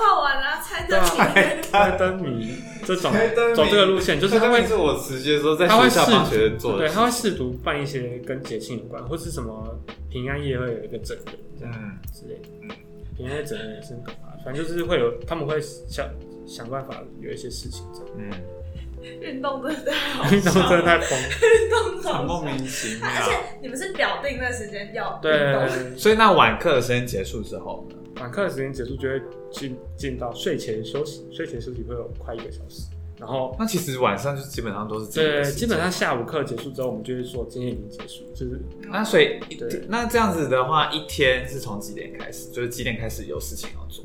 [0.00, 1.62] 好玩的啊，猜对灯啊谜。
[1.62, 3.12] 猜灯谜这种
[3.54, 9.78] 走这个路线，就是他会是我直接说在他会试学校帮学生做的对，他会试图办一些跟节庆有关，或是什么
[10.10, 12.48] 平安夜会有一个整人这样嗯，之类的。
[12.62, 12.68] 嗯
[13.16, 16.08] 平安夜整人也是很可怕，反正就是会有他们会想
[16.46, 18.08] 想办法有一些事情这样。
[18.16, 21.28] 嗯，运动真的太好运动真的太疯了。
[21.28, 22.42] 运动好很莫。
[22.42, 23.06] 名其妙。
[23.06, 27.96] 而且你们是表定那时间要运动，对，所以那晚课的时间结束之后呢？
[28.20, 32.86] 晚课的时间结束就会进进到睡前休息，睡前休息会有快一个小时，
[33.18, 42.50] 然后那其实晚上就基本上都是自己的对，基本上下午课结束之后，我们就会说今天已经结束，就是那所以对那这样子的话，一天是从几点开始？
[42.50, 44.04] 就是几点开始有事情要做？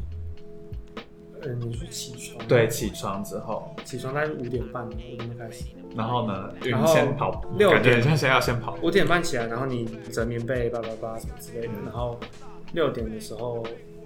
[1.42, 8.78] 呃，你是起床，对，起床之后，起床大概是五点半，五点半开始，然后呢，然后先跑步，六点很像先要先跑。
[8.82, 12.20] 五点半起来，然后你折棉被、叭叭叭什么之类的，然后
[12.74, 13.64] 六点的时候，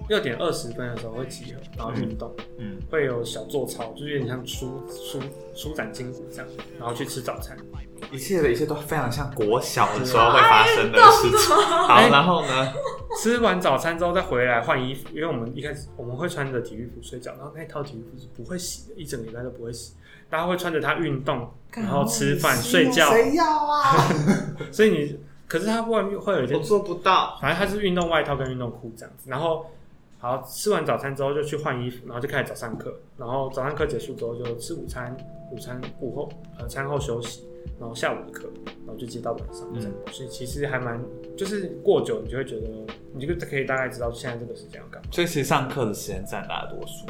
[0.09, 5.19] 六点二十分的时候会集合，然后运动，嗯，会有小做操，就是有点像舒舒
[5.55, 7.55] 舒展筋骨这样，然后去吃早餐。
[8.11, 11.55] 一切的一切都非常像国小的时候会发生的事情。
[11.55, 12.73] 好，哎然后呢？
[13.21, 19.93] 吃完早餐之后再回来换衣服，因为我们一开始我们会穿着体育服睡觉，然后那套体育服是不会洗的，一整个礼拜都不会洗。
[20.29, 24.07] 大家会穿着它运动，然后吃饭睡觉，谁要啊？
[24.71, 27.37] 所以你可是它外面会有一件我做不到。
[27.41, 29.29] 反正它是运动外套跟运动裤这样子。
[29.29, 29.65] 然后
[30.19, 32.93] 好吃完早餐之后就去换衣服，然后就开始早上课。
[33.17, 35.15] 然后早上课结束之后就吃午餐，
[35.51, 37.47] 午餐午后呃餐后休息，
[37.79, 38.49] 然后下午的课，
[38.85, 39.91] 然后就接到晚上这样。
[40.11, 41.01] 所以其实还蛮
[41.37, 42.67] 就是过久你就会觉得
[43.13, 45.09] 你就可以大概知道现在这个时间要干嘛。
[45.11, 47.05] 所以其实上课的时间占大多数。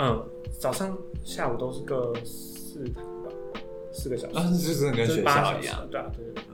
[0.00, 0.20] 嗯，
[0.58, 3.30] 早上下午都是个四堂吧，
[3.92, 4.34] 四个小时。
[4.34, 6.44] 就是跟学校一样，对啊，对对对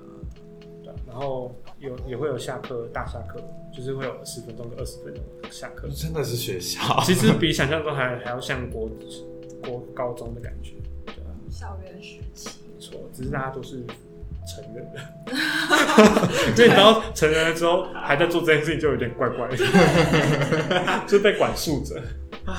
[0.82, 0.94] 对啊。
[1.06, 3.40] 然后有也会有下课大下课，
[3.72, 5.88] 就是会有十分钟跟二十分钟下课。
[5.88, 7.00] 真的是学校。
[7.04, 8.88] 其实比想象中还还要像国
[9.64, 10.72] 国高中的感觉，
[11.06, 13.84] 对啊，校园时期，没错，只是大家都是
[14.46, 15.00] 成人了，
[16.56, 19.56] 因为你知道成人了之后还在做这件事情，就有点怪怪的，
[21.06, 22.00] 就被管束着
[22.44, 22.58] 啊，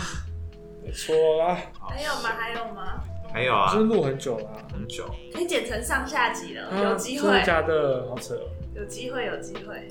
[0.84, 1.58] 没错啦，
[1.89, 2.29] 还有吗？
[2.38, 3.03] 还有吗？
[3.32, 5.05] 还有啊就是，录很久啦，很久。
[5.34, 8.08] 可以剪成上下集了，啊有机会真的，假的？
[8.10, 9.87] 好扯哦，有机会，有机会，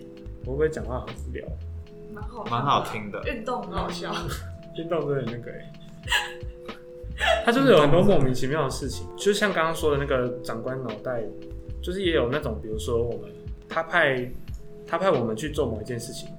[0.46, 1.46] 我会不会讲话很无聊？
[2.10, 3.22] 蛮好，蛮好听的。
[3.28, 4.10] 运动很好笑。
[4.76, 5.70] 运动真的那个哎、
[7.44, 11.22] 他就是有很多莫名其妙的事情，就像刚刚说的那个长官脑袋，
[11.82, 13.30] 就是也有那种，比如说我们
[13.68, 14.30] 他派
[14.86, 16.30] 他派我们去做某一件事情，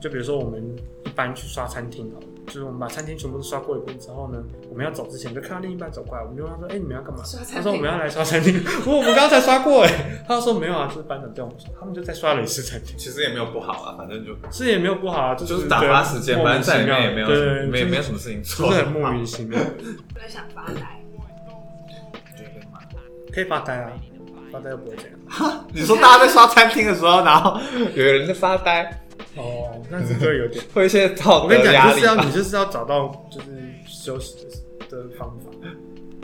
[0.00, 0.64] 就比如说我们
[1.04, 9.90] 一般去刷餐厅好了，就是我们把餐厅全部都刷过一遍之后呢，我们要走之前就看到另一半走过来，我们就问他说：“哎、你们要干嘛？”刷餐厅他说：“我们要来刷餐厅。”我说：“我们刚才刷过哎。”
[10.26, 19.58] 他说：“没有啊，就是班长叫我们刷。”他们就在刷了一次餐厅，其实也没有不好啊，反正就是也没有不好啊，就就是打发时间，反正在里面也没有对什么，没就是没有什么事情做，就是很莫名其妙。
[19.58, 21.00] 我在想发呆，
[23.32, 23.92] 可以发呆啊，
[24.50, 25.64] 发呆又不会这样。
[25.72, 27.60] 你说大家在刷餐厅的时候，然后
[27.94, 29.00] 有人在发呆，
[29.36, 30.64] 哦，那只会有点。
[30.74, 32.24] 会有一些道我跟你讲，压就是要吧。
[32.24, 33.46] 你就是要找到就是
[33.86, 34.44] 休息
[34.88, 35.50] 的的方法。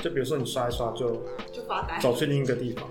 [0.02, 1.98] 就比如说你刷一刷就就发呆。
[2.00, 2.88] 走去另一个地方，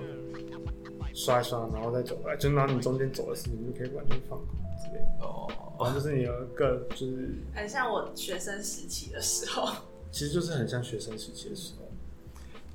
[1.13, 4.47] 刷一刷，然后再走回来，就拿你中间走的事情就可以完全放空
[4.81, 5.25] 之类的。
[5.25, 5.47] 哦，
[5.79, 9.69] 然后就是你有一个就是，很像我学生时期的时候，
[10.11, 11.85] 其实就是很像学生时期的时候。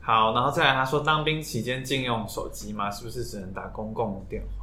[0.02, 2.90] 好，然后再来，他说当兵期间禁用手机吗？
[2.90, 4.59] 是不是只能打公共电话？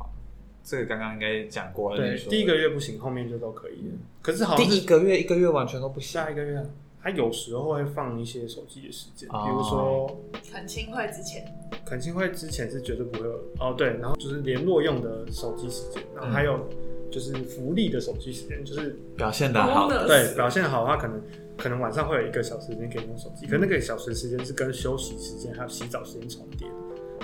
[0.70, 1.98] 这个刚刚应该讲过了。
[1.98, 3.96] 对第一个月不行，后面就都可以了。
[4.22, 6.10] 可是好像是第一个月一个月完全都不行。
[6.10, 6.66] 下一个月啊，
[7.02, 9.46] 他有时候会放一些手机的时间，哦。
[9.46, 11.46] 比如说恳亲会之前，
[11.86, 13.34] 恳亲会之前是绝对不会有。
[13.62, 16.68] 哦，对，然后就是联络用的手机时间，然后还有
[17.10, 19.88] 就是福利的手机时间，就是表现的好。
[19.88, 21.22] 的，对表现好的话，可能
[21.58, 26.74] 可能晚上会有一个小时时间可以用手机，可那个小时时间是跟休息时间还有洗澡时间重叠的，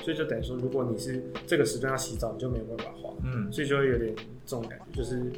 [0.03, 4.13] 所以就等于说，如果你是这个时段要洗澡，你就没有办法滑，嗯，所以就会有点
[4.45, 5.31] 这种感觉，就是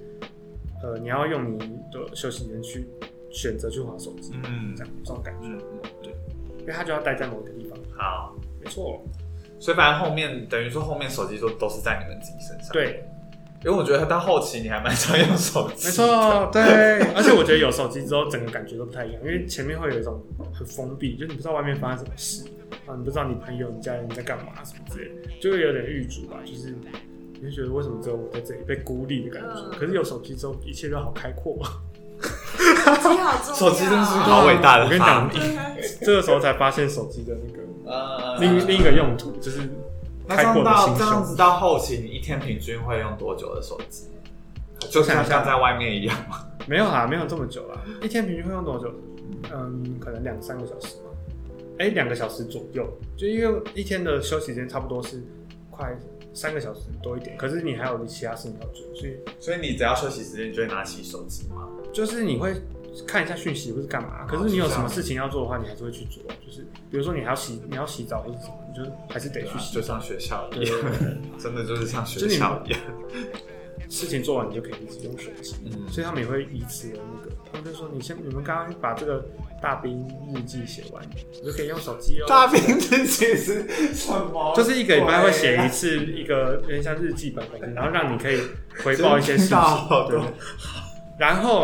[0.83, 1.59] 呃，你要用你
[1.91, 2.85] 的休息时间去
[3.31, 6.13] 选择去滑手机，嗯这样这种感觉，嗯嗯，对，
[6.59, 8.35] 因为他就要待在某一个地方，好。
[8.59, 8.99] 没错，
[9.59, 13.05] 所以反正后面等于说后面手机都都是在你们自己身上。，对。
[13.65, 15.87] 因为我觉得到后期你还蛮常用手机。
[15.87, 15.91] 没。
[15.91, 16.61] 错，对，
[17.15, 20.23] 而且我觉得有手机之后，整个感觉都不太一样，因为前面会有一种
[20.53, 22.43] 很封闭，就是你不知道外面发生什么事
[22.85, 26.75] 啊，你不知道你朋友、你家人在干嘛什么之类的，就会有点郁卒吧，就是
[27.39, 29.61] 你会觉得为什么只有我在这里被孤立的感觉。
[29.61, 31.57] 嗯可是有手机之后，一切都好开阔。
[32.21, 32.29] 手
[32.69, 35.27] 机好重要，手机真是好伟大的我跟你讲
[36.01, 37.59] 这个时候才发现手机的那个
[37.91, 39.59] 呃另另一个用途，就是
[40.27, 41.35] 那这样到这样子。
[41.35, 44.07] 到后期，你一天平均会用多久的手机？
[44.89, 46.45] 就像像在外面一样吗？
[46.67, 48.91] 没有啦，没有这么久啦，一天平均会用多久？
[49.53, 51.03] 嗯，可能两三个小时吧。
[51.79, 55.21] 哎、两个小时左右，就因为一天的休息时间差不多是
[55.69, 55.93] 快
[56.33, 61.67] 三个小时多一点，可是你还有其他事情要做，所以所以你只要休息时间，你就会拿起手机吗？
[61.91, 62.53] 就是你会
[63.07, 64.25] 看一下讯息或是干嘛。
[64.27, 66.23] 可是你有什么事情要做的话，你还是会去做。
[66.45, 69.81] 就是比如说你还要洗，你要洗澡或者什么，你就还是得去洗澡。
[69.81, 70.79] 就像学校一样，
[71.37, 72.79] 真的就是像学校一样。
[73.87, 75.55] 事情做完，你就可以一直用手机。
[75.65, 79.23] 嗯所以他们也会以此为那个，他们就说你先，你们刚刚把这个
[79.61, 82.25] 大兵日记写完，你就可以用手机哦。
[82.27, 84.53] 大兵日记是什么？
[84.55, 88.41] 就是一个礼拜会写一次一个有点像日记本本，然后让你可以
[88.83, 89.57] 回报一些事情。
[90.09, 90.19] 对，
[91.19, 91.63] 然后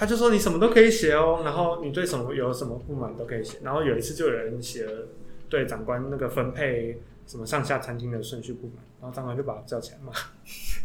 [0.00, 3.58] 他就说你什么都可以写哦，然后你对什么有什么不满都可以写。
[3.62, 5.08] 然后有一次就有人写了
[5.50, 10.10] 对长官那个分配什么上下餐厅的顺序不满，然后长官就把他叫起来骂，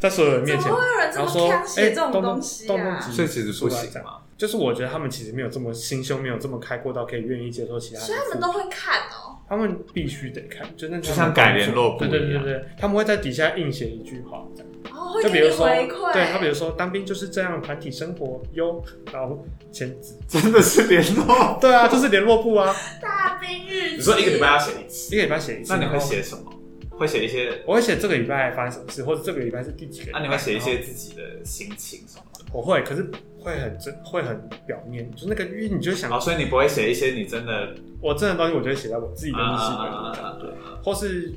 [0.01, 2.67] 在所有人面前怎么，会有人这么然后说强写哎，这种动动东西啊？
[2.67, 4.17] 动动几所以其实不行嘛。
[4.38, 8.08] 就是我觉得他们其实没有这么心胸，没有这么开阔到可以愿意接受其他人。
[8.08, 9.39] 所以他们都会看哦。
[9.47, 14.75] 他们必须得看，就那就像改联络簿对对一样对对，他们会在底下硬写一句话，这样哦，
[15.15, 15.67] 会就比如说，
[16.13, 19.95] 对他比如说当兵就是这样，团体生活哟，然后前，
[20.28, 21.58] 真的是联络。
[21.60, 23.95] 对啊，就是联络部啊，大兵日记。
[23.97, 25.73] 你说一个礼拜要写一次，一个礼拜写一次。
[25.73, 25.99] 那你会？
[25.99, 26.51] 写什么？
[26.97, 30.12] 会写一些，我会写这个礼拜发生什么事，或者这个礼拜是第几个。
[30.13, 32.45] 那你会写一些自己的心情什么的？
[32.54, 33.06] 我会，可是
[33.38, 40.49] 会很真，会很表面，就那个，因为你就会想哦，，所以你不会写一些你真的我真的东西，我就会写在我自己的日记本里对，
[40.82, 41.34] 或是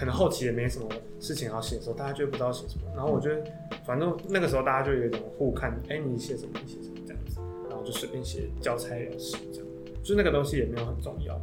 [0.00, 2.84] 可能后期也没什么事情要写的时候，大家就不知道写什么。
[2.96, 3.44] 然后我觉得，
[3.84, 9.66] 反正那个时候大家就有一种互看，哎、你写什么，你写什么这样子，然后就随便写交差了事这样。
[10.02, 11.38] 就那个东西也没有很重要，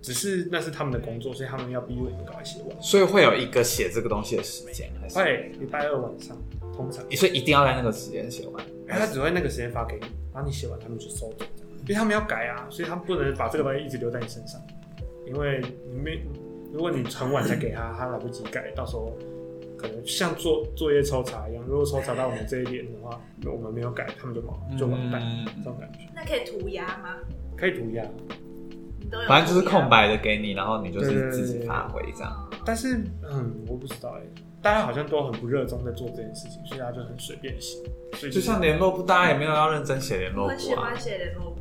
[0.00, 2.82] 只是那是他们的工作，所以他们要逼我们赶快写完。
[2.82, 4.90] 所以会有一个写这个东西的时间？
[5.14, 6.34] 会礼拜二晚上，
[6.72, 8.66] 通常，所以一定要在那个时间写完。
[8.66, 11.44] 因为他只会那个时间发给你，然后你写完他们就收走，
[11.82, 14.58] 因为他们要改啊，所以他们不能把这个东西一直留在你身上，
[15.26, 15.60] 因为
[15.90, 16.24] 你没，
[16.72, 19.16] 如果你很晚才给他，他来不及改，到时候
[19.76, 27.16] 可能像做作业抽查一样，如果抽查到我们这一点的话，我们没有改，他们就忙就完蛋，嗯这种感觉那可以涂鸦吗？
[27.56, 28.04] 可以涂鸦，
[28.98, 29.28] 你都有。
[29.28, 29.88] 反正就是空。
[29.88, 32.50] 白的给你，然后你就是自己发挥这样。
[32.64, 34.22] 但是嗯，我不知道哎、
[34.62, 37.78] 大家好像都很不热衷在做这件事情，所以大家就很随便写，
[38.14, 41.59] 所以就像联络簿，大家也没有要认真写联络我很喜簿啊欢，写联络簿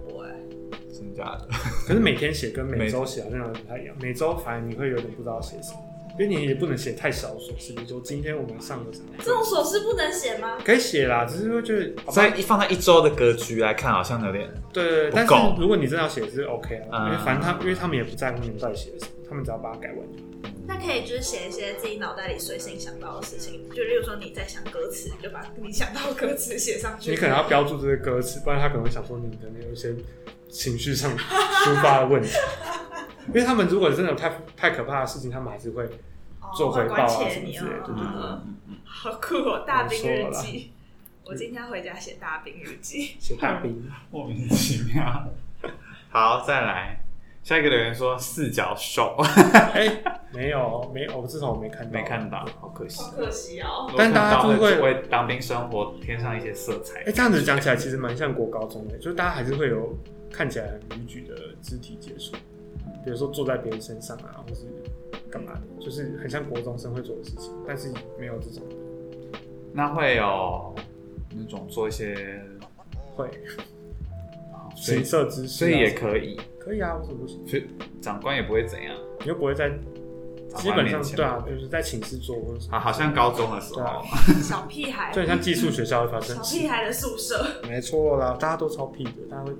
[1.19, 1.47] 假的？
[1.87, 5.79] 可是每天写跟每周写好像有点不太一样，每周反而你会有点不知道写什么，
[6.19, 10.57] 因为你也不能写太少琐事，比如说今天我们上了什么，这种琐事不能写吗？
[10.65, 20.29] 可以写啦，只是会觉得，好吧所以一放在一周的格局来看，好像有点对对对，但是如果你真的要写是 OK 啊，嗯因为反正他因为他们也不在乎你们到底写了什么，他们只要把它改完就好。
[20.67, 27.09] 那可以就是写一些自己脑袋里随性想到的事情，就例如说你在想歌词，你就把你想到的歌词写上去。
[27.09, 29.95] 你可能要标注这些歌词，不然他可能会想说你可能有一些
[30.49, 32.29] 情绪上抒发的问题，
[33.29, 35.83] 因为他们如果真的有太太可怕的事情，他们还是会
[36.41, 38.03] 哦做回报啊什么之类的哦对对
[38.85, 39.63] 好酷哦！
[39.65, 40.71] 大兵日记，
[41.23, 43.15] 我今天回家写大兵日记。
[43.19, 43.89] 写大兵。
[44.11, 45.27] 莫名其妙。
[46.09, 46.99] 好，再来
[47.43, 49.15] 下一个留言说四角兽，
[49.73, 50.01] 哎、
[50.33, 53.03] 没 有没有，我至少我没看到，没看到，好可惜。
[53.03, 53.89] 好可惜哦。
[53.95, 57.01] 但大家就是会为当兵生活添上一些色彩。
[57.01, 59.95] 哎、这样子讲起来，其实蛮像国高中的，就是大家还是会有
[60.31, 62.33] 看起来很逾矩的肢体接触，
[63.03, 64.61] 比如说坐在别人身上啊，或是
[65.29, 68.63] 干嘛的，就是很像国中生会做的事情，但是没有这种
[69.73, 70.73] 那会有
[71.35, 72.41] 那种做一些，
[73.15, 73.29] 会。
[74.75, 77.45] 所以情色姿势、啊，所以也可以，可以啊，为什么不行？
[77.45, 77.65] 所以
[77.99, 78.95] 长官也不会怎样。
[79.19, 79.69] 你又不会在
[80.55, 84.01] 基本上对啊，就是在寝室做或者啊，好像高中的时候，
[84.41, 86.35] 小屁孩，就很像寄宿学校会发生。
[86.37, 86.43] 小。
[86.43, 89.53] 屁孩的宿舍，没错啦，大家都超屁的，大家会，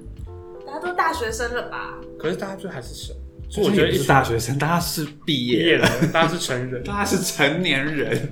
[0.70, 1.96] 大家都大学生了吧？
[2.20, 3.12] 可是大家就还是小，
[3.50, 8.32] 所所以我觉得是大学生，大家是毕毕业业了，大家是成人，大家是成年人，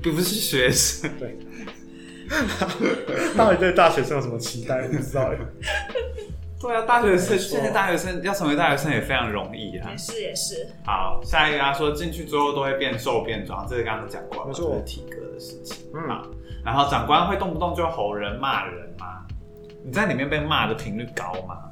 [0.00, 1.10] 不不是学生。
[1.18, 1.36] 对。
[3.36, 4.82] 到底对大学生有什么期待？
[4.82, 5.38] 我不知道哎。
[6.58, 9.96] 对啊，大学生没错现在大学生要成为大学生也非常容易啊也。
[9.96, 15.86] 是也是，好，下一个他说进去之后都会变瘦变壮，这个刚刚讲过了，没错就是体格的事情。
[15.94, 16.26] 嗯好，
[16.64, 19.25] 然后长官会动不动就吼人骂人吗？
[19.86, 21.62] 你在里面被骂的频率高吗？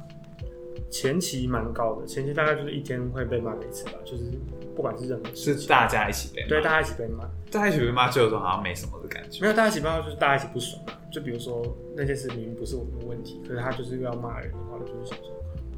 [0.89, 4.31] 前期蛮高的，前期大概就是一天会被骂一次吧，就是
[4.73, 6.47] 不管是任何事情，是大家一起被骂？
[6.47, 9.41] 对大家一起被骂，大家一起被骂，就有种好像没什么的感觉。
[9.41, 10.97] 没有大家一起被骂就是大家一起不爽啊。
[11.11, 11.61] 就比如说
[11.93, 15.27] 那件事明明不是我们的问题，可是他就是要骂人的话，我就是想说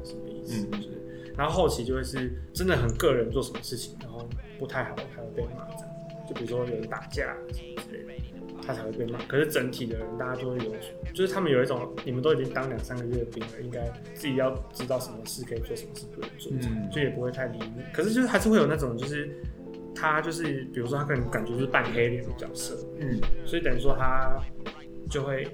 [0.04, 0.64] 什么意思？
[0.70, 4.24] 嗯就是，然后后期就会是真的很个人做什么事情，然后
[4.60, 5.88] 不太好，还会被骂这样。
[6.28, 8.37] 就比如说有人打架什么之类的，
[8.68, 9.18] 他才会被骂。
[9.26, 10.70] 可是整体的人，大家都会有，
[11.14, 13.80] 就是他们有一种，你们都已经当两三个月的兵了，应该
[14.12, 17.82] 自己要知道什么事可以做，什么事不能做，嗯就也不会太理你。
[17.90, 19.30] 可是就是还是会有那种，就是
[19.94, 24.38] 他就是比如说他可能感觉就是扮黑脸的角色，嗯，所以等于说他
[25.08, 25.48] 就会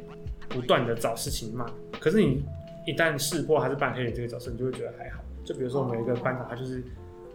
[0.49, 1.65] 不断的找事情骂。
[2.01, 2.45] 可是你
[2.87, 5.23] 一旦识破他是扮黑脸这个角色，你就会觉得还好。
[5.45, 6.83] 就比如说我们有一个班长，他就是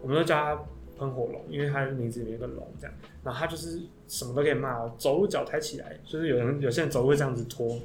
[0.02, 0.62] 我们都叫他
[1.00, 2.94] 喷火龙，因为它的名字里面有个龙这样。
[3.24, 7.80] 然后它就是什么都可以骂，走路脚抬起来，就是有人有些人走路会这样子拖，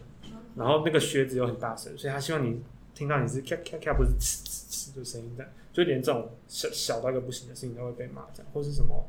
[0.55, 2.61] 然后那个靴子又很大声，所以他希望你
[2.93, 5.51] 听到你是咔咔咔，不是呲呲呲的声音这样。
[5.71, 9.05] 就连这种小小到一个不行的事情都会被骂这样，或是什么，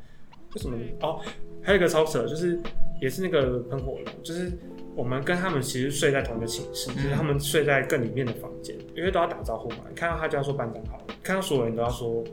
[0.55, 1.21] 为什么哦？
[1.63, 2.59] 还有一个超扯，就是
[3.01, 4.51] 也是那个喷火龙，就是
[4.97, 9.85] 我们跟他们其实睡在同一个寝室，就是他们睡在更里面的房间，因为都要打招呼嘛。
[9.89, 12.25] 你看到他就要说班长好，看到所有人都要说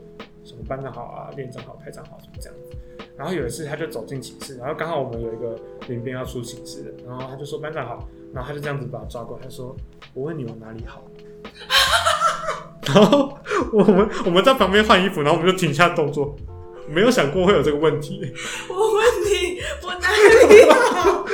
[0.44, 2.76] 什么班长好啊、连长好、排长好什么这样子。
[3.16, 9.74] 然后有一次他就走进寝室，然后刚好我们有一个林兵要出寝室的，然后他就说班长好，然后他就这样子把他抓过来，他说
[10.12, 11.02] 我问你我哪里好。
[12.86, 13.38] 然后
[13.72, 16.36] 我们我们在旁边换衣服，然后我们就停下动作，
[16.88, 18.32] 没有想过会有这个问题。
[18.68, 20.10] 我问你，我哪
[20.48, 21.24] 里好？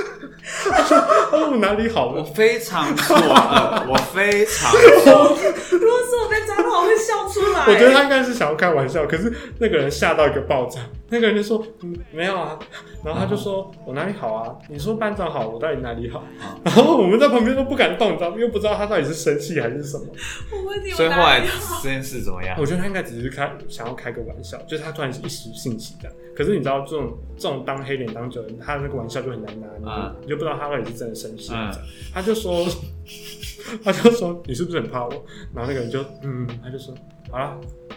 [0.70, 2.22] 他说我哪里好我？
[2.22, 4.70] 非常错愕，我非常
[5.04, 5.36] 错
[7.10, 7.66] 笑出来。
[7.66, 10.80] 我觉得他应该是想要开玩笑，可是那个人吓到一个爆炸。
[11.12, 12.56] 那个人就说：“嗯，没有啊。”
[13.04, 14.54] 然后他就说：“我哪里好啊？
[14.68, 16.22] 你说班长好，我到底哪里好？”
[16.62, 18.36] 然后我们在旁边都不敢动，你知道吗？
[18.38, 20.06] 又不知道他到底是生气还是什么。
[20.52, 21.42] 我问你，所以后来？
[21.82, 22.64] 这件事怎么样我？
[22.64, 26.16] 觉得他应该只是开想要开个玩笑，就是他突然一时兴起这样。
[26.36, 31.52] 可是你知道这种这种当黑脸当久了，他的那个玩笑就很难拿捏，啊你就不知道他到底是真的生气。
[32.14, 32.64] 他就说，
[33.84, 35.10] 他就说你是不是很怕我？
[35.54, 36.94] 然后那个人就嗯，他就说
[37.30, 37.56] 好了，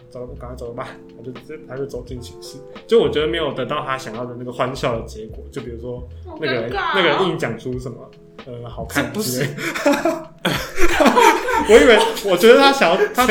[0.09, 0.87] 走了，赶快走了吧。
[1.17, 2.57] 他就直他就走进寝室，
[2.87, 5.43] 就我觉得没有得到他想要的那个欢笑的结果。
[5.51, 6.07] 就比如说
[6.39, 8.11] 那个那个人硬讲出什么
[8.45, 9.49] 呃好看之类，
[11.69, 11.97] 我以为
[12.31, 13.25] 我觉得他想要他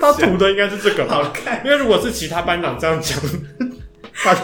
[0.00, 1.14] 他图的应该是这个吧？
[1.22, 3.18] 好看因为如果是其他班长这样讲，
[4.14, 4.34] 他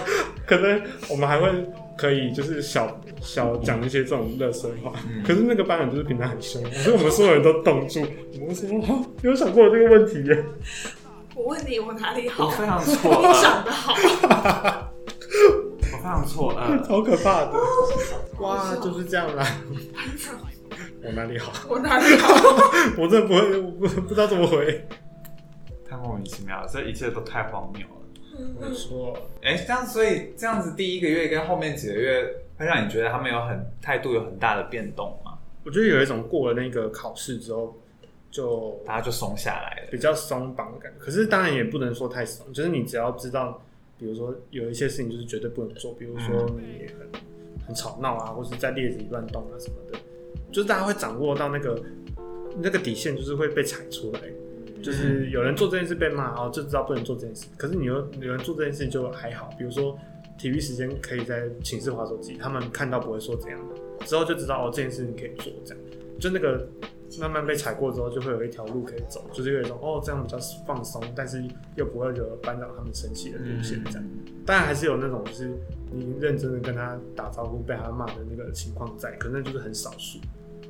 [0.47, 0.81] 可能
[1.11, 1.49] 我们还会
[1.97, 4.93] 可以就是小小讲一些这种热身话。
[5.07, 8.01] 嗯可是那个班长就是平常很凶，所以我们所有人都冻住。
[8.40, 8.68] 我们说
[9.22, 10.45] 有想过这个问题耶。
[11.34, 12.45] 我问你，我哪里好？
[12.47, 13.99] 我非常错你愕，长得好，我
[15.97, 16.86] 非常错愕。
[16.86, 17.53] 超可怕的！
[18.40, 19.43] 哇，就是这样啦。
[21.03, 21.51] 我哪里好？
[21.68, 22.34] 我哪里好？
[22.99, 24.86] 我真的不会，我不不知道怎么回。
[25.88, 27.86] 太莫名其妙了，这一切都太荒谬了。
[28.61, 35.39] 没错，哎、这样所以这样子第一个月跟后面几个月会让你觉得他们有很态度有很大的变动吗？
[35.64, 37.76] 我觉得有一种过了那个考试之后，
[38.30, 39.89] 就大家就松下来了。
[39.91, 40.99] 比较松绑的感觉。
[40.99, 43.62] 可是当然也不能说太松，就是你只要知道，
[43.99, 47.22] 比如说有一些事情就是绝对不能做，比如说你很
[47.66, 49.99] 很吵闹啊，或是在列子里乱动啊什么的，
[50.51, 51.80] 就是大家会掌握到那个
[52.59, 54.20] 那个底线，就是会被踩出来。
[54.83, 57.47] 就是有人做这件事被骂，然后，就知道不能做这件事。
[57.57, 59.97] 可是你又有人做这件事就还好，比如说
[60.37, 63.61] 体育时间可以在寝室划手机，他们看到不会说怎样，
[64.05, 65.85] 之后就知道哦这件事你可以做这样。
[66.18, 66.68] 就那个
[67.18, 71.43] 慢慢被踩过之后，就会有一条路可以走，就是有一种哦这样比较放松，但是
[71.76, 74.05] 又不会惹班长他们生气的路线这样。
[74.47, 75.51] 当然还是有那种就是
[75.91, 80.18] 你认真的跟他打招呼被他骂的那个情况在，可能那就是很少数，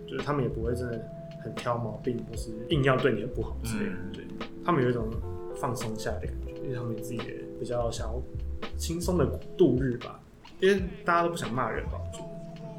[0.06, 0.98] 就是他们也不会真的
[1.42, 3.90] 很挑毛病，或是硬要对你的不好之类的。
[3.90, 4.12] 嗯。
[4.12, 4.24] 对，
[4.64, 5.08] 他们有一种
[5.56, 8.20] 放松下来的感觉，因为他们自己也比较想要
[8.76, 9.26] 轻松的
[9.56, 10.20] 度日吧，
[10.60, 12.32] 因为大家都不想骂人吧，我觉得。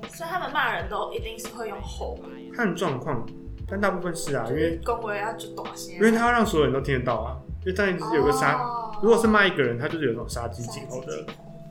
[0.09, 3.25] 所以他们骂人都一定是会用吼嘛，看状况，
[3.67, 8.91] 但大部分是啊，因为恭维要就短些，因为他要让所有人都听得到啊，因为当然就是有个杀，哦。
[9.01, 11.25] 如果是骂一个人，他就是有一种杀鸡儆猴的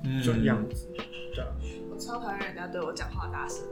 [0.05, 0.89] 嗯就样子，
[1.35, 1.49] 对啊。
[1.91, 3.65] 我超讨厌人家对我讲话大声，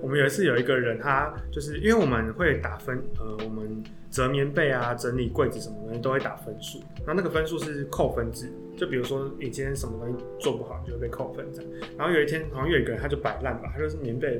[0.00, 11.70] 我们有一次有一个人，他就是因为我们会打分，呃，我们折棉被啊、整理柜子什么东西都会打分数，然后那个分数是扣分制，就比如说你今天什么东西做不好，就会被扣分这样。
[11.96, 14.38] 然后有一天好像有一个人他就摆烂吧，他就是棉被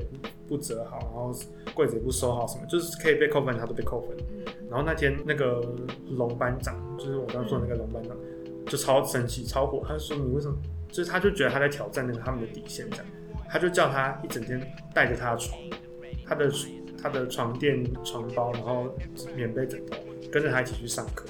[0.48, 1.32] 不不折好，然后
[1.74, 4.16] 柜子也不收好，什么就是可以被扣分，他都被扣分。
[4.68, 5.60] 然后那天那个
[6.10, 8.16] 龙班长，就是我刚刚说的那个龙班长，
[8.66, 10.56] 就超生气、超火，他就说你为什么？
[10.88, 13.06] 就是他就觉得他在挑战那个他们的底线这样。
[13.50, 14.60] 他就叫他一整天
[14.94, 15.58] 带着他的床，
[16.26, 16.50] 他的
[17.02, 18.94] 他的床垫、床包，然后
[19.34, 19.96] 棉被、枕头，
[20.30, 21.26] 跟着他一起去上课。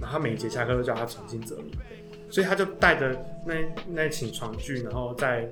[0.00, 3.16] 然后他每节下课都叫他重新折棉被，所以他就带着
[3.46, 3.54] 那
[3.88, 5.48] 那寝床具，然后在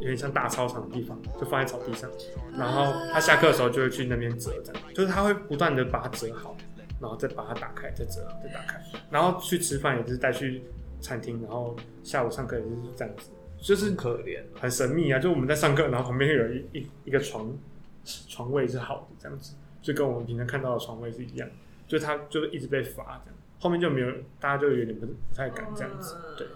[0.00, 2.10] 有点像大操场的地方，就放在草地上。
[2.58, 6.56] 然后他下课的时候就会去那边折，这样就是他会不断的把它折好，
[7.00, 8.82] 然后再把它打开，再折，再打开。
[9.10, 10.64] 然后去吃饭也是带去
[11.00, 13.30] 餐厅，然后下午上课也是这样子，
[13.64, 14.40] 就是很可怜。
[14.60, 15.18] 很神秘啊！
[15.18, 17.50] 就我们在上课，然后旁边有一一一个床
[18.28, 21.48] 床位是好的，这样子，就跟我们平常看到的床位是一样。
[21.86, 24.10] 就他就一直被罚这样，后面就没有，
[24.40, 26.46] 大家就有点不不太敢这样子，对，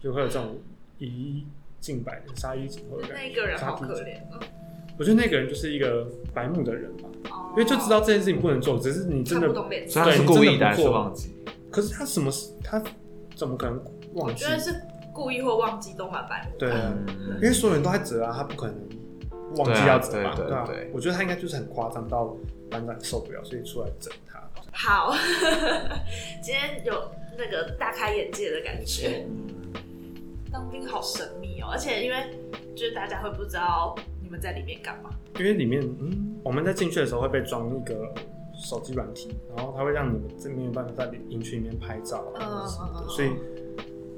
[0.00, 0.58] 就会有这种
[0.98, 1.46] 以一
[1.78, 3.14] 敬百的杀一儆百的感觉。
[3.14, 4.40] 那一个人好可怜哦，
[4.98, 11.34] 我觉得那个人就是一个白目的人吧，哦因为就知道这件事情不能做，只是你真的不懂所以他是对你真故意的还是的不做忘记？
[11.70, 12.82] 可是他什么事他
[13.36, 13.80] 怎么可能
[14.14, 14.50] 忘记觉？
[14.50, 14.74] 得是
[15.12, 16.68] 故意或忘记都蛮白目的。
[16.68, 16.70] 对
[17.36, 18.76] 因为所有人都在折啊，他不可能
[19.56, 20.34] 忘记要折吧？
[20.36, 20.68] 对啊？
[20.92, 22.36] 我觉得他应该就是很夸张到
[22.70, 24.40] 班长受不了，所以出来整他。
[24.72, 25.12] 好，
[26.42, 29.26] 今天有那个大开眼界的感觉。
[30.52, 32.16] 当兵好神秘哦，而且因为
[32.74, 35.10] 就是大家会不知道你们在里面干嘛。
[35.38, 38.12] 因为里面，嗯，我们在进去的时候会被装一个
[38.54, 43.30] 手机软体，然后它会让你们这没有办法在营区里面拍照啊什么的，嗯所以，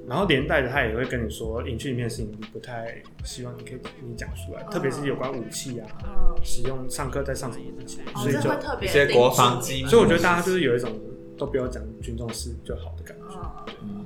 [0.08, 8.88] 然后连带着他也会跟你说，营区里面的事情你不太希望你可以你讲出来，特别是有关武器啊，嗯，使用上课在上什么武器，哦，所以就，特别。
[8.88, 9.88] 一些国防机密。
[9.88, 10.90] 所以我觉得大家就是有一种
[11.38, 14.04] 都不要讲军中事就好的感觉，嗯，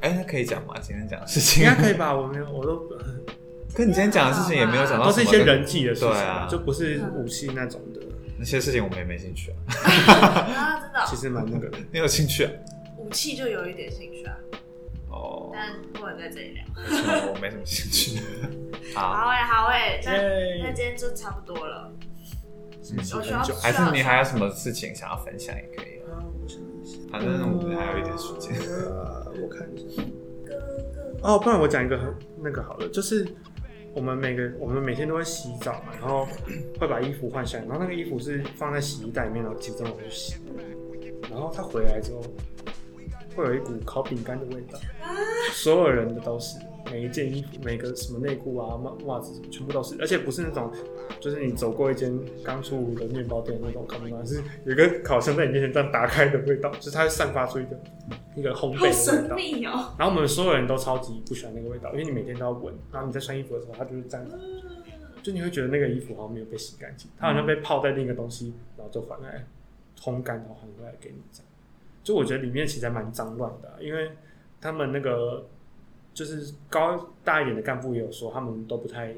[0.00, 0.74] 哎，那可以讲吗？
[0.80, 1.64] 今天讲的事情？
[1.64, 2.14] 应该可以吧？
[2.14, 2.88] 我没有，我都
[3.72, 8.00] 可你今天讲的事情也没有讲到都是一些人际的事情对啊，就不是武器那种的，
[8.36, 9.56] 那些事情我们也没兴趣啊。
[10.12, 11.04] 啊，真的哦。
[11.06, 11.78] 其实蛮那个的。
[11.92, 12.50] 你有兴趣啊？
[12.98, 14.36] 武器就有一点兴趣啊，
[15.10, 16.64] 哦，但不能在这里聊。
[17.32, 18.20] 我没什么兴趣？
[18.94, 20.12] 好，好哎，好哎，那
[20.66, 21.92] 那今天就差不多了。
[22.92, 26.00] 我需还是你还有什么事情想要分享也可以
[26.42, 28.52] 我想一下反正我们还有一点时间。
[28.68, 30.02] 呃，我看一下。
[31.22, 33.26] 哦，不然我讲一个很那个好了，就是
[33.94, 36.26] 我们每个我们每天都会洗澡嘛，然后
[36.80, 40.34] 会把衣服换下来，然后那个衣服是放在洗衣袋里面，然后集中我去洗。
[41.30, 42.22] 然后他回来之后，
[43.40, 44.78] 会有一股烤饼干的味道，
[45.52, 46.58] 所有人的都是，
[46.90, 50.70] 每一件衣服、每个什么内裤啊、袜袜子，全部都是，而且不是那种，
[51.20, 57.80] 就是你走过一间刚出炉的面包店那种烤饼干，是有一个烤箱在你面前这样打开的味道，就是它会散发出一个
[58.36, 59.36] 一个烘焙的味道。
[59.36, 59.94] 秘哦。
[59.98, 64.38] 然后我们所有人都超级不喜欢那个味道，因为你每天都要闻，然后你在穿衣服的时候，它就是这样子，
[65.22, 69.44] 就你会觉得那个衣服好像没有被洗干净，它好像被泡在另一个东西，然后就还来
[70.00, 71.49] 烘干，然后还回来给你这样。
[72.10, 74.10] 就我觉得里面其实还蛮脏乱的啊、因为
[74.60, 75.46] 他们那个
[76.12, 79.14] 就是高大一点的干部也有说，他们都不太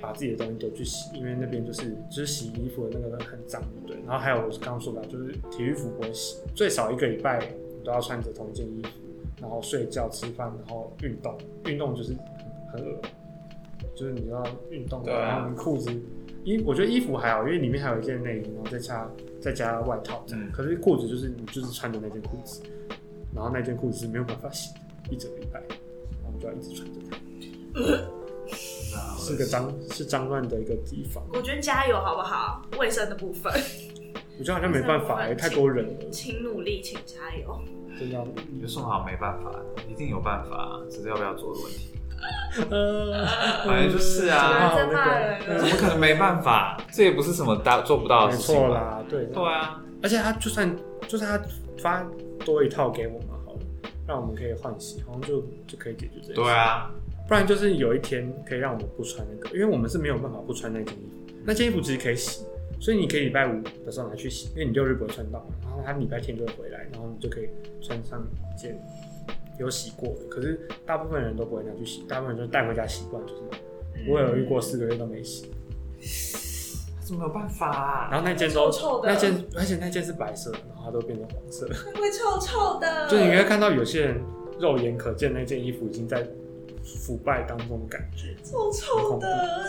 [0.00, 3.98] 把自己的东西丢去洗，因为那边就是就是洗衣服的那个很脏，对。
[4.06, 7.52] 然后还有我刚刚说的啊，就是体育服不会洗，最少一个礼拜
[7.84, 8.88] 都要穿着同一件衣服，
[9.42, 11.36] 然后睡觉、吃饭，然后运动，
[11.66, 12.14] 运动就是
[12.72, 13.00] 很很恶，
[13.94, 15.90] 就是你要运动，然后你裤子
[16.46, 20.44] 衣，我觉得衣服还好，因为里面还有一件内衣，然后再加再加外套这样。
[20.44, 22.62] 嗯可是裤子就是你就是穿的那件裤子，
[23.34, 24.80] 然后那件裤子是没有办法洗的，
[25.10, 25.60] 一整个礼拜，
[26.22, 27.16] 然后就要一直穿着它。
[29.18, 32.62] 是个脏是脏乱的一个地方，我觉得加油好不好？
[32.78, 33.52] 卫生的部分，
[34.38, 37.60] 我觉得好像没办法、欸，太多人了，请努力，请加油。
[37.98, 38.24] 真的
[38.60, 39.82] 有什么好没办法的？
[39.90, 41.95] 一定有办法，只是要不要做的问题。
[42.70, 43.26] 呃，
[43.66, 46.80] 反正就是啊怎么可能没办法？
[46.90, 51.44] 这也不是什么大做不到的没事情啦，对对啊，而且他就算就算他
[51.78, 52.06] 发
[52.44, 53.60] 多一套给我们好了，
[54.06, 56.34] 让我们可以换洗，好像就就可以解决这件事。
[56.34, 56.90] 对，啊，
[57.28, 61.34] 不然就是有一天可以让我们不穿那个，因为我们是没有办法不穿那件衣服。
[61.44, 62.44] 那件衣服其实可以洗，
[62.80, 67.48] 所以你可以礼拜五的时候拿去洗，因为你六日不会穿到嘛，然后他礼拜天就会回来，然后你就可以
[67.82, 68.20] 穿上
[68.54, 68.76] 一件
[69.58, 70.24] 有洗过的。
[70.28, 73.42] 可是大部分人都不会拿去洗，大部分人就带回家习惯，就是
[74.10, 75.50] 我有遇过四个月都没洗，
[77.00, 78.08] 怎么有办法啊？
[78.10, 81.66] 然后那件都臭臭的那件，而且那件是白色的，然后它都变成黄色。
[81.66, 83.08] 会臭臭的。
[83.10, 84.20] 就你会看到有些人
[84.58, 86.26] 肉眼可见那件衣服已经在
[86.84, 89.64] 腐败当中的感觉，臭臭的。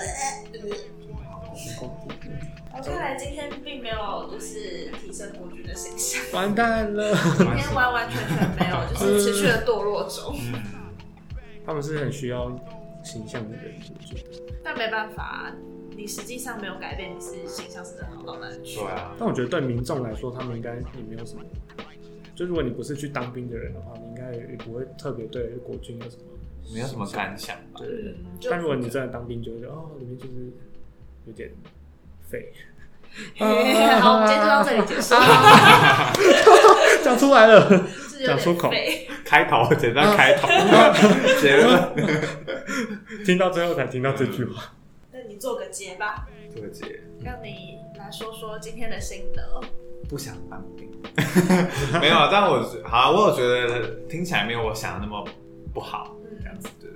[2.74, 10.36] 我看来今天并没有就是提升国军的形象，完蛋了，今天完完全全没有，就是持续的堕落中。
[10.39, 10.62] 嗯，
[11.66, 12.55] 他们是很需要
[13.03, 13.74] 形象的人。
[14.64, 15.51] 但没办法，
[15.95, 18.86] 你实际上没有改变，你是形象是真的好到哪里去对？
[18.88, 21.41] 啊，但我觉得对民众来说，他们应该也没有什么。
[22.36, 26.24] 就如果你不是去当兵的人的话，你应该也不会特别对国军有什么
[26.72, 27.80] 没有什么感想吧？
[27.80, 28.14] 对
[28.47, 30.53] 但如果你真的当兵，就会觉得哦，里面就是
[31.28, 31.51] 有点
[32.30, 32.51] 废。
[34.01, 35.15] 好，我们今天就到这里结束。
[37.03, 37.84] 讲出来了，
[38.25, 40.47] 讲出口废开头简单开头，
[41.41, 41.93] 结论
[43.25, 44.73] 听到最后才听到这句话。
[45.11, 49.61] 那你做个结吧，做个结让你来说说今天的心得。
[50.07, 50.89] 不想当兵，
[51.99, 55.28] 没有，啊但我好啊，我有觉得听起来没有我想的那么
[55.73, 56.89] 不好，嗯这样子，对。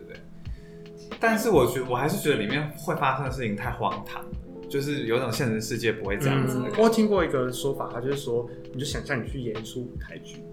[1.21, 4.25] 但是我觉我还是觉得里面会发生的事情太荒唐，
[4.67, 6.81] 就是有种现实世界不会这样子的感觉。
[6.81, 10.43] 我听过一个说法，他就是说，你就想象你去演出舞台剧，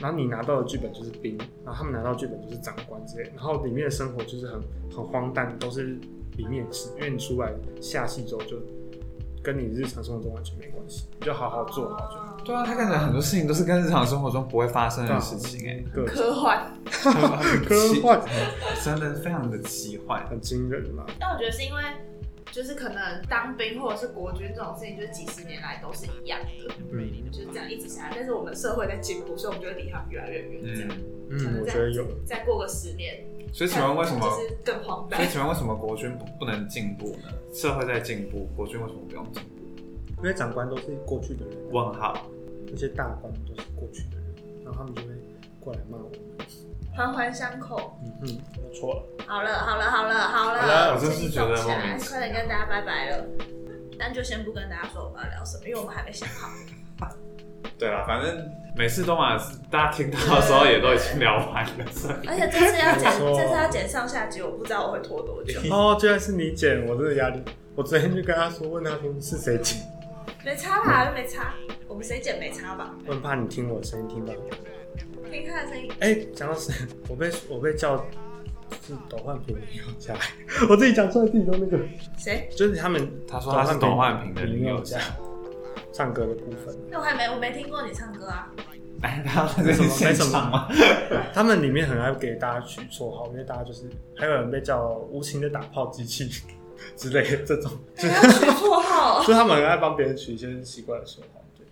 [0.00, 4.60] 然后你拿到的剧本就是兵，然后他们拿到剧本就是长官之类，然后里面的生活就是很
[4.90, 5.98] 很荒诞，都是
[6.38, 8.56] 里面试，因为你出来下戏之后就
[9.42, 12.33] 跟你日常生活中完全没关系，你就好好做好就好。
[12.44, 16.72] 对啊，他看起来很多事情都是跟日常生活中不会发生的事情哎、各种科幻。
[16.84, 18.20] 科幻
[18.84, 20.26] 真的非常的奇幻。
[20.28, 21.04] 很惊人嘛。
[21.18, 21.82] 但我觉得是因为，
[22.52, 28.12] 就是可能当兵或者是国军这种事情，就是几十年来都是一样的，嗯就是这样一直下来。
[28.14, 30.62] 但是我们社会在进步，所以我们就会离他们越来越远。
[30.62, 30.88] 这样，
[31.30, 32.06] 嗯，嗯，我觉得有。
[32.26, 34.20] 再过个十年，所以请问为什么？
[34.20, 35.32] 就是更荒诞所以？
[35.32, 37.32] 请问为什么国军不不能进步呢？
[37.52, 39.48] 社会在进步，国军为什么不用进步？
[40.18, 42.14] 因为长官都是过去的人，问号。
[42.70, 45.08] 那些大官都是过去的人，然后他们就会
[45.60, 46.18] 过来骂我们。
[46.96, 47.98] 环环相扣。
[48.04, 49.02] 嗯哼，我错了。
[49.26, 53.24] 好了，好了，好了，好好了，了我真是觉得快点跟大家拜拜了。
[53.98, 56.48] 但就先不跟大家说我们要聊什么，因为我们还没想好。
[57.76, 59.36] 对啦，反正每次都嘛，
[59.70, 65.58] 大家听到的时候也都已经聊完了，所以而且这次要剪，这次要剪上下集，我不知道我会拖多久。
[65.72, 67.42] 哦，居然是你剪，我这个压力。
[67.74, 69.82] 我昨天就跟他说，问他说是谁剪，
[70.44, 71.54] 没差吧，又没差，
[71.88, 72.94] 我们谁剪没差吧？
[73.06, 74.32] 我很怕你听我的声音听到。
[75.30, 76.72] 听他的声音，哎、讲到谁，
[77.08, 77.96] 我被我被叫
[78.86, 80.14] 是斗焕平林宥嘉，
[80.68, 81.78] 我自己讲出来自己都那个，
[82.18, 82.48] 谁？
[82.54, 85.04] 就是他们他说他是董焕平的林宥林宥嘉嘉
[85.92, 88.52] 唱歌的部分，那我还没，我没听过你唱歌啊。
[89.02, 90.68] 哎，他在这里现场吗？
[91.32, 96.30] 他们里面很爱给大家取绰号，因为大家就是还有人被叫无情的打炮机器
[96.96, 101.42] 之类的这种， 就还要取绰号 就，是他们很爱帮别人取一些奇怪的绰号。
[101.56, 101.66] 对，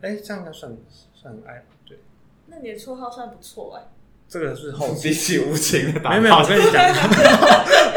[0.00, 0.76] 哎、这样应该算
[1.12, 1.66] 算很爱吧？
[1.86, 1.98] 对，
[2.46, 3.88] 那你的绰号算不错哎。
[4.28, 6.82] 这个是后期比起无情的打没有没有，我跟你讲，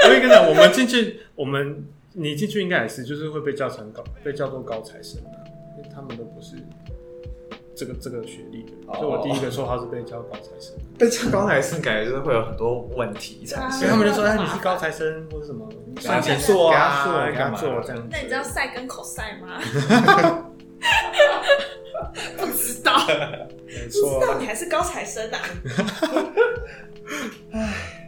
[0.04, 5.40] 我跟你讲，我们进去，我们你进去应该也是，就是会被叫成高，被叫做高材生啊，
[5.78, 6.58] 因为他们都不是
[7.76, 13.90] 这个这个学历的，哦所以我第一个说他是被叫高材生，被叫高材生，感觉就是会有很多问题产所以生。
[13.90, 18.08] 他们就说，哎，你是高材生或者什么，你给他钱做给他啊做，给他干嘛做这样子。
[18.10, 19.60] 那你知道赛跟口赛吗？
[22.38, 25.40] 不知道，没不知道你还是高材生啊？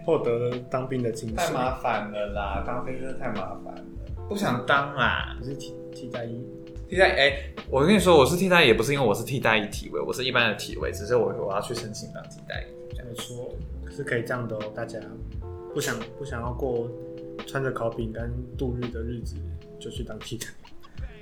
[0.06, 1.50] 获得了当兵的精太。
[1.52, 3.82] 麻烦了啦，当兵真的太麻烦了，
[4.30, 5.36] 不想当啦。
[5.42, 6.46] 你是替替代役，
[6.90, 12.74] 替代哎、我跟你说，我是替代，也不是因为我是替代役体位，我是一般的体位，只是我我要去申请当替代役。
[12.92, 13.54] 这样没错，
[13.92, 14.72] 是可以这样的哦。
[14.74, 14.98] 大家
[15.74, 16.90] 不想不想要过
[17.46, 19.36] 穿着烤饼干度日的日子，
[19.80, 20.48] 就去当替代，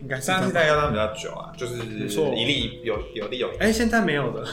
[0.01, 3.57] 应该是这样当替代要当比较久啊，就是没错一例有有利有弊。
[3.57, 4.45] 哎、现在没有的。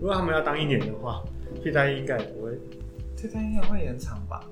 [0.00, 1.22] 如果他们要当一年的话，
[1.62, 2.58] 替代役应该也不会。
[3.16, 4.44] 替代应该会延长吧？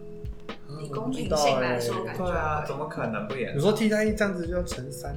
[0.80, 3.56] 以公平性来说，感觉对啊，怎么可能不延？
[3.56, 5.16] 你说替代一这样子就要乘三、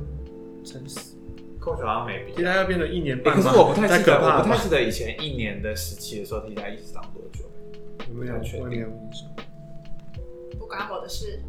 [0.64, 1.16] 乘四，
[1.60, 2.34] 扣球好像没比。
[2.34, 7.50] 替代要变成一年欸半吗、可是我不太太记得，我可怕了吧不太记得以前一年的时期的时候，替代一直当多久？
[8.10, 8.88] 我没有，确定。
[10.60, 11.40] 不关我的事。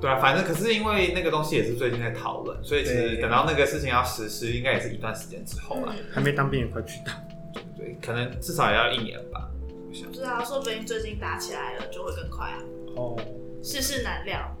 [0.00, 5.94] 对啊，反正可是因为那个东西也是最近在讨论，所以其实等到那个事情要实施，应该也是一段时间之后了。
[5.96, 7.14] 嗯还没当兵也快去当。
[7.54, 7.96] 对不对？
[8.02, 9.48] 可能至少也要一年吧。
[9.88, 12.58] 我想不知道，说不定最近打起来了，就会更快啊。
[12.96, 13.16] 哦，
[13.62, 14.54] 世事难料，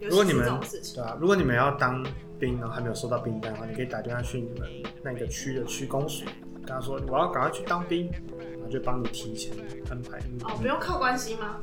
[0.00, 1.02] 如果你们对。
[1.02, 2.04] 啊，如果你们要当
[2.38, 4.68] 兵，然后还没有收到兵单的话，你可以打电话去你们
[5.02, 6.26] 那个区的区公所，
[6.64, 8.10] 跟他说我要赶快去当兵，
[8.54, 9.52] 然后就帮你提前
[9.90, 11.60] 安排哦，不用靠关系吗？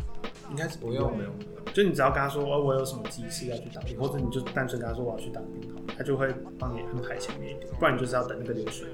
[0.50, 1.34] 应该是不用不用，
[1.74, 8.88] 就你只要跟他说，哦，我有什么急事要去当兵，或者你就单纯跟他说我要去当兵，好，他就会帮你安排前面一点，不然你就是要等那个流水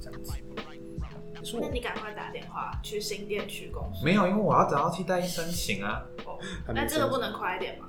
[0.00, 0.32] 这样子。
[1.60, 4.04] 那，你赶快打电话去新店区公所。
[4.04, 6.04] 没有，因为我要等到替代役申请啊。
[6.24, 6.38] 哦，
[6.74, 7.88] 那这个不能快一点吗？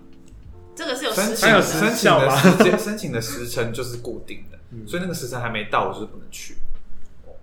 [0.75, 6.55] 这个是有申时还有申请的时效吗时间， 申请的时辰就是固定的，嗯所以那个时辰还没到，我就是不能去。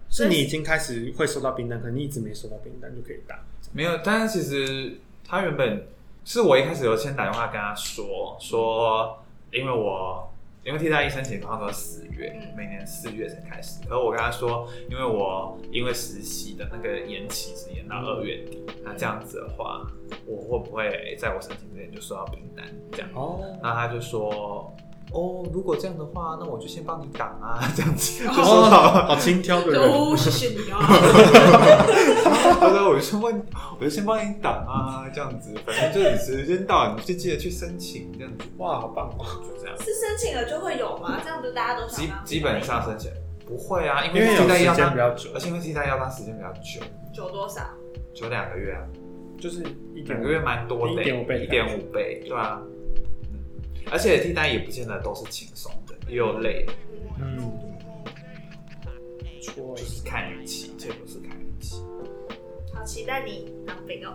[0.09, 3.39] 是你已经开始会收到订单，可能你一直没收到订单就可以打。
[3.73, 5.87] 没有，但是其实他原本
[6.25, 9.23] 是我一开始有先打电话跟他说，说
[9.53, 10.30] 因为我
[10.65, 13.81] 因为替代役申请通常都是四月，嗯每年四月才开始。
[13.83, 19.87] 可是我跟他说，因为我因为实习的那个延期是延到二月底，那这样子的话，
[20.27, 22.67] 我会不会在我申请之前就收到名单？
[22.93, 24.75] 这样，哦，那他就说。
[25.13, 30.79] 哦，如果这样的话，那我就先帮你挡啊，这样子 就哦说到好轻佻的人，哦，谢谢你啊！
[32.61, 33.43] 他说我就先帮你，
[33.79, 39.25] 我就先帮你挡啊，这样子，反正就是时间到，你就记得去申请，这样子，哇，好棒哦！
[39.43, 39.77] 就这样。
[39.79, 41.21] 是申请了就会有吗？
[41.25, 43.11] 这样子大家都基基本上申请
[43.47, 46.81] 不会啊，因因为为替代要当比，较久而，且因为替代要当时间比较久，
[47.13, 47.63] 久多少？
[48.15, 48.83] 久两个月啊，
[49.41, 49.61] 就是
[49.95, 52.61] 一点两个月蛮多的，一点五倍一点五倍，对啊。
[53.87, 56.73] 嗯而且替代也不见得都是轻松的，也有累的，
[57.21, 57.51] 嗯，
[59.43, 61.83] 就是看运气，这不是看运气。
[62.73, 64.15] 好好期待你当兵哦。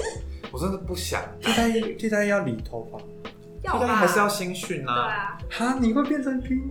[0.50, 2.98] 我真的不想，替代役替代役要理头发，
[3.62, 3.78] 要吧？
[3.78, 5.00] 现在还是要新训对啊。
[5.08, 6.70] 啊，哈，你会变成平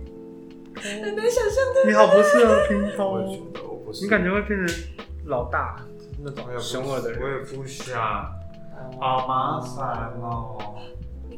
[0.76, 1.84] 很难想象的。
[1.86, 4.76] 你好不适合平头我也，觉得我不是，你感觉会变成
[5.24, 5.84] 老大
[6.22, 7.98] 那种凶恶的人我人，也不想，
[9.00, 10.76] 好麻烦哦。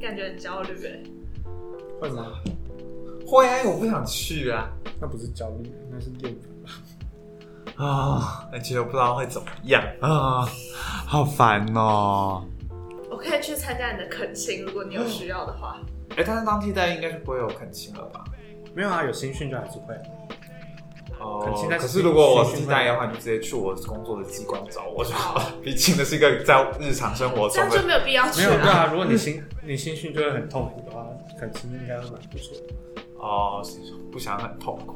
[0.04, 1.00] 你感觉很焦虑哎。
[1.98, 2.32] 会吗？
[3.26, 4.68] 会啊，我不想去啊。
[5.00, 7.82] 那不是焦虑，那是厌烦吧？
[7.82, 10.46] 啊，而且我不知道会怎么样啊，
[11.06, 12.44] 好烦哦。
[13.10, 15.80] 我可以去参加你的恳亲，如果你有需要的话。
[16.18, 18.22] 哎、但是当替代役应该是不会有恳亲了吧？
[18.74, 19.94] 没有啊，有新训就还是会。
[21.20, 21.40] 哦
[21.78, 25.52] 可是如果我是替代役的话，你就直接去我工作的机关找我就好了。
[25.62, 28.52] 毕竟那是一个在日常生活这中就没有必要没去没。
[28.52, 31.06] 有对啊，如果你心 你心训就会很痛苦的话，
[31.40, 32.74] 感情应该会蛮不错的。
[33.18, 33.62] 哦，
[34.12, 34.94] 不想很痛苦。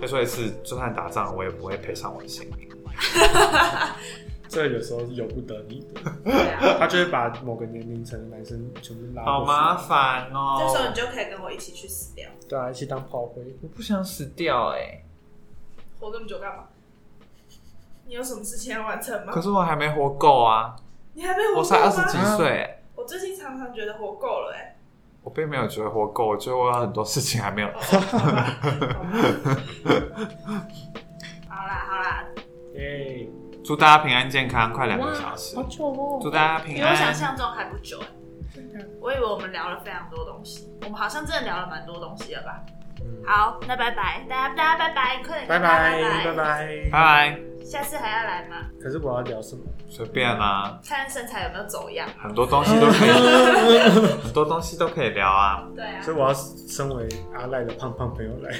[0.00, 2.68] 再说一次，就算打仗，我也不会赔上我的性命。
[4.48, 10.56] 这有时候是由不得你的，啊，他就会把某个年龄层的男生全部拉好麻烦哦。
[10.58, 12.26] 这时候你就可以跟我一起去死掉。
[12.48, 13.42] 对啊，一起当炮灰。
[13.62, 15.04] 我不想死掉哎、
[15.98, 16.64] 活这么久干嘛？
[18.06, 19.40] 你有什么事情要完成吗可？
[19.42, 20.74] 是我还没活够啊，
[21.12, 21.58] 你还没活够吗？
[21.58, 24.76] 我才二十几岁、欸，我最近常常觉得活够了哎、
[25.22, 27.72] 我并没有觉得活够，我觉得我有很多事情还没有哦
[31.48, 32.24] 好啦好啦，
[32.74, 33.28] 耶，
[33.62, 35.64] 祝大家平安健康，快两个小时好。
[35.64, 36.18] 久哦。
[36.22, 37.12] 祝大家平安比我想。
[37.12, 38.06] 象中还不久哎、
[39.00, 42.64] 我以为我们聊了非常多东西，我们好像真的聊了蛮多东西了吧？
[43.00, 46.88] 嗯好，那拜拜，大家大家拜拜，快点拜拜拜，拜拜。
[46.90, 48.66] 拜，下次还要来吗？
[48.82, 49.62] 可是我要聊什么？
[49.90, 52.08] 随便啦、看身材有没有走样？
[52.22, 53.78] 很多东西都可以，
[54.22, 55.66] 很多东西都可以聊啊。
[55.74, 58.54] 对啊所，以我要身为阿赖的胖胖朋友来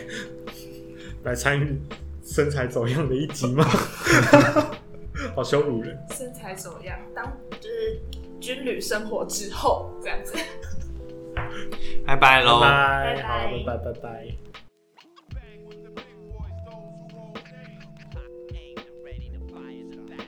[1.24, 1.80] 来参与
[2.22, 3.64] 身材走样的一集吗？
[5.34, 5.99] 好羞辱人。
[6.11, 7.24] 身材走样，当
[7.61, 8.01] 就是
[8.41, 10.34] 军旅生活之后这样子。
[12.07, 12.61] 拜拜喽。
[12.61, 14.57] 拜拜，拜拜好，拜拜拜拜。